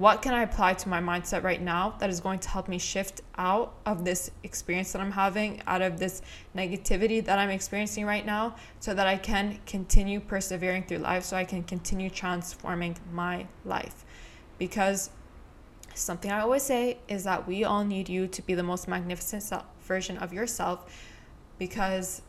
what 0.00 0.22
can 0.22 0.32
I 0.32 0.44
apply 0.44 0.72
to 0.72 0.88
my 0.88 0.98
mindset 0.98 1.42
right 1.42 1.60
now 1.60 1.94
that 1.98 2.08
is 2.08 2.20
going 2.20 2.38
to 2.38 2.48
help 2.48 2.68
me 2.68 2.78
shift 2.78 3.20
out 3.36 3.74
of 3.84 4.02
this 4.02 4.30
experience 4.42 4.92
that 4.92 5.02
I'm 5.02 5.10
having, 5.10 5.60
out 5.66 5.82
of 5.82 5.98
this 5.98 6.22
negativity 6.56 7.22
that 7.22 7.38
I'm 7.38 7.50
experiencing 7.50 8.06
right 8.06 8.24
now, 8.24 8.56
so 8.78 8.94
that 8.94 9.06
I 9.06 9.18
can 9.18 9.58
continue 9.66 10.18
persevering 10.18 10.84
through 10.84 11.00
life, 11.00 11.24
so 11.24 11.36
I 11.36 11.44
can 11.44 11.62
continue 11.62 12.08
transforming 12.08 12.96
my 13.12 13.46
life. 13.66 14.06
Because 14.56 15.10
something 15.92 16.30
I 16.30 16.40
always 16.40 16.62
say 16.62 16.96
is 17.06 17.24
that 17.24 17.46
we 17.46 17.64
all 17.64 17.84
need 17.84 18.08
you 18.08 18.26
to 18.26 18.40
be 18.40 18.54
the 18.54 18.62
most 18.62 18.88
magnificent 18.88 19.42
self, 19.42 19.66
version 19.82 20.16
of 20.16 20.32
yourself 20.32 20.90
because 21.58 22.22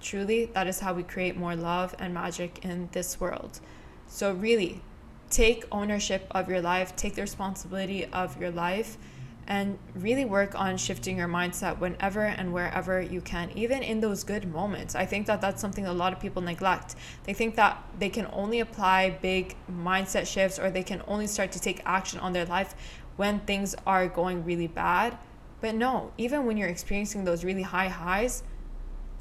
truly 0.00 0.44
that 0.54 0.68
is 0.68 0.78
how 0.78 0.94
we 0.94 1.02
create 1.02 1.36
more 1.36 1.56
love 1.56 1.96
and 1.98 2.14
magic 2.14 2.64
in 2.64 2.88
this 2.92 3.18
world. 3.18 3.58
So, 4.06 4.32
really, 4.32 4.82
take 5.30 5.64
ownership 5.72 6.26
of 6.32 6.48
your 6.48 6.60
life, 6.60 6.94
take 6.96 7.14
the 7.14 7.22
responsibility 7.22 8.04
of 8.06 8.38
your 8.40 8.50
life, 8.50 8.98
and 9.46 9.78
really 9.96 10.24
work 10.24 10.54
on 10.54 10.76
shifting 10.76 11.16
your 11.16 11.26
mindset 11.26 11.78
whenever 11.78 12.24
and 12.24 12.52
wherever 12.52 13.00
you 13.00 13.20
can, 13.20 13.50
even 13.56 13.82
in 13.82 14.00
those 14.00 14.22
good 14.22 14.52
moments. 14.52 14.94
I 14.94 15.06
think 15.06 15.26
that 15.26 15.40
that's 15.40 15.60
something 15.60 15.86
a 15.86 15.92
lot 15.92 16.12
of 16.12 16.20
people 16.20 16.40
neglect. 16.42 16.94
They 17.24 17.32
think 17.32 17.56
that 17.56 17.82
they 17.98 18.10
can 18.10 18.28
only 18.32 18.60
apply 18.60 19.18
big 19.22 19.56
mindset 19.68 20.26
shifts 20.26 20.58
or 20.58 20.70
they 20.70 20.84
can 20.84 21.02
only 21.08 21.26
start 21.26 21.50
to 21.52 21.60
take 21.60 21.82
action 21.84 22.20
on 22.20 22.32
their 22.32 22.46
life 22.46 22.74
when 23.16 23.40
things 23.40 23.74
are 23.86 24.06
going 24.08 24.44
really 24.44 24.68
bad. 24.68 25.18
But 25.60 25.74
no, 25.74 26.12
even 26.16 26.46
when 26.46 26.56
you're 26.56 26.68
experiencing 26.68 27.24
those 27.24 27.44
really 27.44 27.62
high 27.62 27.88
highs, 27.88 28.42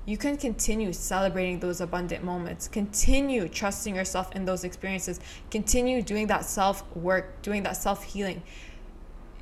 you 0.10 0.18
can 0.18 0.38
continue 0.38 0.92
celebrating 0.92 1.60
those 1.60 1.82
abundant 1.82 2.24
moments. 2.24 2.68
Continue 2.68 3.48
trusting 3.48 3.96
yourself 3.96 4.36
in 4.36 4.44
those 4.44 4.64
experiences. 4.64 5.20
Continue 5.52 6.02
doing 6.02 6.26
that 6.28 6.46
self 6.46 6.84
work, 6.96 7.40
doing 7.44 7.62
that 7.62 7.78
self 7.78 8.04
healing. 8.04 8.42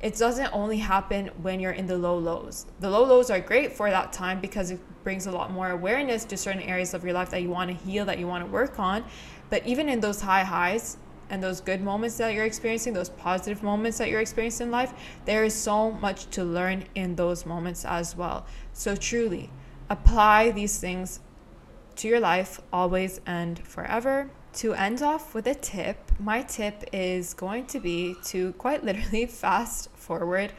It 0.02 0.16
doesn't 0.16 0.50
only 0.52 0.76
happen 0.76 1.28
when 1.40 1.58
you're 1.58 1.72
in 1.72 1.86
the 1.86 1.96
low 1.96 2.18
lows. 2.18 2.66
The 2.80 2.90
low 2.90 3.02
lows 3.04 3.30
are 3.30 3.40
great 3.40 3.72
for 3.72 3.88
that 3.88 4.12
time 4.12 4.40
because 4.40 4.70
it 4.70 4.78
brings 5.04 5.26
a 5.26 5.30
lot 5.30 5.50
more 5.50 5.70
awareness 5.70 6.26
to 6.26 6.36
certain 6.36 6.62
areas 6.62 6.92
of 6.92 7.02
your 7.02 7.14
life 7.14 7.30
that 7.30 7.40
you 7.40 7.48
want 7.48 7.70
to 7.70 7.76
heal, 7.88 8.04
that 8.04 8.18
you 8.18 8.26
want 8.26 8.44
to 8.44 8.50
work 8.50 8.78
on. 8.78 9.04
But 9.48 9.66
even 9.66 9.88
in 9.88 10.00
those 10.00 10.20
high 10.20 10.44
highs, 10.44 10.98
and 11.30 11.42
those 11.42 11.60
good 11.60 11.82
moments 11.82 12.16
that 12.16 12.32
you're 12.32 12.44
experiencing, 12.44 12.94
those 12.94 13.10
positive 13.10 13.62
moments 13.62 13.98
that 13.98 14.08
you're 14.08 14.20
experiencing 14.20 14.68
in 14.68 14.70
life, 14.70 14.94
there 15.24 15.44
is 15.44 15.54
so 15.54 15.90
much 15.90 16.26
to 16.30 16.44
learn 16.44 16.84
in 16.94 17.16
those 17.16 17.44
moments 17.44 17.84
as 17.84 18.16
well. 18.16 18.46
So, 18.72 18.96
truly, 18.96 19.50
apply 19.90 20.50
these 20.50 20.78
things 20.78 21.20
to 21.96 22.08
your 22.08 22.20
life 22.20 22.60
always 22.72 23.20
and 23.26 23.58
forever. 23.58 24.30
To 24.54 24.74
end 24.74 25.02
off 25.02 25.34
with 25.34 25.46
a 25.46 25.54
tip, 25.54 26.10
my 26.18 26.42
tip 26.42 26.84
is 26.92 27.34
going 27.34 27.66
to 27.66 27.80
be 27.80 28.16
to 28.26 28.52
quite 28.54 28.84
literally 28.84 29.26
fast 29.44 29.90
forward 29.94 30.52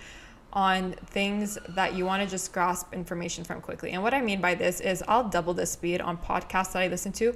on 0.52 0.94
things 0.94 1.58
that 1.70 1.94
you 1.94 2.06
want 2.06 2.24
to 2.24 2.30
just 2.30 2.52
grasp 2.54 2.94
information 2.94 3.44
from 3.44 3.62
quickly. 3.62 3.92
And 3.92 4.02
what 4.02 4.14
I 4.14 4.22
mean 4.22 4.42
by 4.42 4.56
this 4.56 4.80
is 4.80 5.04
I'll 5.08 5.28
double 5.28 5.54
the 5.54 5.66
speed 5.66 6.02
on 6.02 6.18
podcasts 6.18 6.74
that 6.74 6.82
I 6.82 6.88
listen 6.88 7.12
to. 7.14 7.36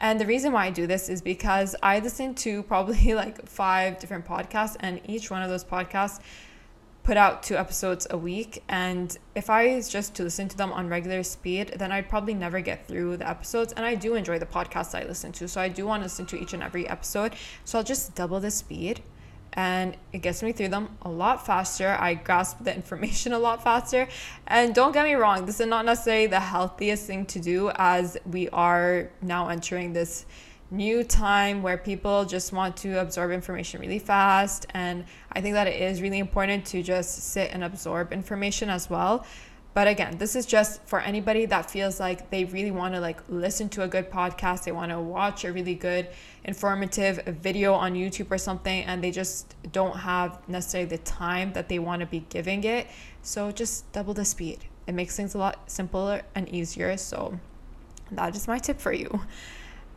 And 0.00 0.20
the 0.20 0.26
reason 0.26 0.52
why 0.52 0.66
I 0.66 0.70
do 0.70 0.86
this 0.86 1.08
is 1.08 1.22
because 1.22 1.76
I 1.82 2.00
listen 2.00 2.34
to 2.36 2.62
probably 2.64 3.14
like 3.22 3.46
five 3.46 3.98
different 3.98 4.26
podcasts, 4.26 4.76
and 4.80 5.00
each 5.06 5.30
one 5.30 5.42
of 5.42 5.50
those 5.50 5.64
podcasts 5.64 6.20
put 7.02 7.16
out 7.16 7.42
two 7.42 7.56
episodes 7.56 8.06
a 8.10 8.16
week 8.16 8.62
and 8.68 9.18
if 9.34 9.50
i 9.50 9.74
was 9.74 9.88
just 9.88 10.14
to 10.14 10.22
listen 10.22 10.48
to 10.48 10.56
them 10.56 10.72
on 10.72 10.88
regular 10.88 11.22
speed 11.22 11.74
then 11.76 11.90
i'd 11.90 12.08
probably 12.08 12.34
never 12.34 12.60
get 12.60 12.86
through 12.86 13.16
the 13.16 13.28
episodes 13.28 13.72
and 13.72 13.84
i 13.84 13.94
do 13.94 14.14
enjoy 14.14 14.38
the 14.38 14.46
podcasts 14.46 14.94
i 14.94 15.04
listen 15.04 15.32
to 15.32 15.48
so 15.48 15.60
i 15.60 15.68
do 15.68 15.84
want 15.84 16.00
to 16.00 16.04
listen 16.04 16.26
to 16.26 16.40
each 16.40 16.52
and 16.52 16.62
every 16.62 16.88
episode. 16.88 17.34
So 17.64 17.78
i'll 17.78 17.84
just 17.84 18.14
double 18.14 18.40
the 18.40 18.50
speed 18.50 19.02
and 19.54 19.96
it 20.12 20.18
gets 20.18 20.42
me 20.42 20.52
through 20.52 20.68
them 20.68 20.96
a 21.02 21.10
lot 21.10 21.44
faster. 21.44 21.96
I 22.00 22.14
grasp 22.14 22.64
the 22.64 22.74
information 22.80 23.32
a 23.32 23.38
lot 23.38 23.62
faster. 23.62 24.08
And 24.46 24.74
don't 24.74 24.92
get 24.92 25.04
me 25.04 25.14
wrong 25.14 25.44
this 25.46 25.60
is 25.60 25.66
not 25.66 25.84
necessarily 25.84 26.26
the 26.26 26.40
healthiest 26.40 27.06
thing 27.06 27.26
to 27.26 27.40
do 27.40 27.70
as 27.74 28.16
we 28.24 28.48
are 28.50 29.10
now 29.20 29.48
entering 29.48 29.92
this 29.92 30.26
new 30.72 31.04
time 31.04 31.62
where 31.62 31.76
people 31.76 32.24
just 32.24 32.52
want 32.52 32.76
to 32.78 32.98
absorb 32.98 33.30
information 33.30 33.80
really 33.80 33.98
fast. 33.98 34.66
And 34.70 35.04
I 35.30 35.40
think 35.40 35.54
that 35.54 35.66
it 35.66 35.80
is 35.80 36.00
really 36.00 36.18
important 36.18 36.64
to 36.66 36.82
just 36.82 37.22
sit 37.32 37.50
and 37.52 37.62
absorb 37.62 38.12
information 38.12 38.70
as 38.70 38.88
well. 38.88 39.26
But 39.74 39.88
again, 39.88 40.18
this 40.18 40.36
is 40.36 40.44
just 40.44 40.82
for 40.86 41.00
anybody 41.00 41.46
that 41.46 41.70
feels 41.70 41.98
like 41.98 42.30
they 42.30 42.44
really 42.44 42.70
want 42.70 42.94
to 42.94 43.00
like 43.00 43.20
listen 43.28 43.68
to 43.70 43.82
a 43.82 43.88
good 43.88 44.10
podcast, 44.10 44.64
they 44.64 44.72
want 44.72 44.90
to 44.90 45.00
watch 45.00 45.44
a 45.44 45.52
really 45.52 45.74
good 45.74 46.08
informative 46.44 47.22
video 47.40 47.72
on 47.72 47.94
YouTube 47.94 48.30
or 48.30 48.36
something 48.36 48.84
and 48.84 49.02
they 49.02 49.10
just 49.10 49.54
don't 49.72 49.96
have 49.96 50.46
necessarily 50.46 50.88
the 50.88 50.98
time 50.98 51.52
that 51.54 51.68
they 51.68 51.78
want 51.78 52.00
to 52.00 52.06
be 52.06 52.24
giving 52.28 52.64
it. 52.64 52.86
So 53.22 53.50
just 53.50 53.90
double 53.92 54.12
the 54.12 54.26
speed. 54.26 54.58
It 54.86 54.92
makes 54.92 55.16
things 55.16 55.34
a 55.34 55.38
lot 55.38 55.70
simpler 55.70 56.22
and 56.34 56.48
easier. 56.50 56.96
So 56.98 57.38
that 58.10 58.36
is 58.36 58.46
my 58.46 58.58
tip 58.58 58.78
for 58.78 58.92
you. 58.92 59.22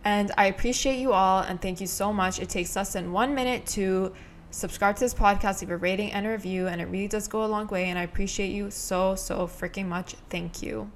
And 0.05 0.31
I 0.37 0.45
appreciate 0.45 0.99
you 0.99 1.13
all 1.13 1.41
and 1.41 1.59
thank 1.59 1.81
you 1.81 1.87
so 1.87 2.13
much. 2.13 2.39
It 2.39 2.47
takes 2.47 2.75
less 2.75 2.93
than 2.93 3.11
one 3.11 3.33
minute 3.33 3.65
to 3.67 4.13
subscribe 4.51 4.95
to 4.97 4.99
this 4.99 5.15
podcast, 5.15 5.61
leave 5.61 5.71
a 5.71 5.77
rating 5.77 6.11
and 6.11 6.27
a 6.27 6.29
review, 6.29 6.67
and 6.67 6.79
it 6.79 6.85
really 6.85 7.07
does 7.07 7.27
go 7.27 7.43
a 7.43 7.47
long 7.47 7.67
way. 7.67 7.85
And 7.85 7.97
I 7.97 8.03
appreciate 8.03 8.51
you 8.51 8.69
so, 8.69 9.15
so 9.15 9.47
freaking 9.47 9.87
much. 9.87 10.15
Thank 10.29 10.61
you. 10.61 10.91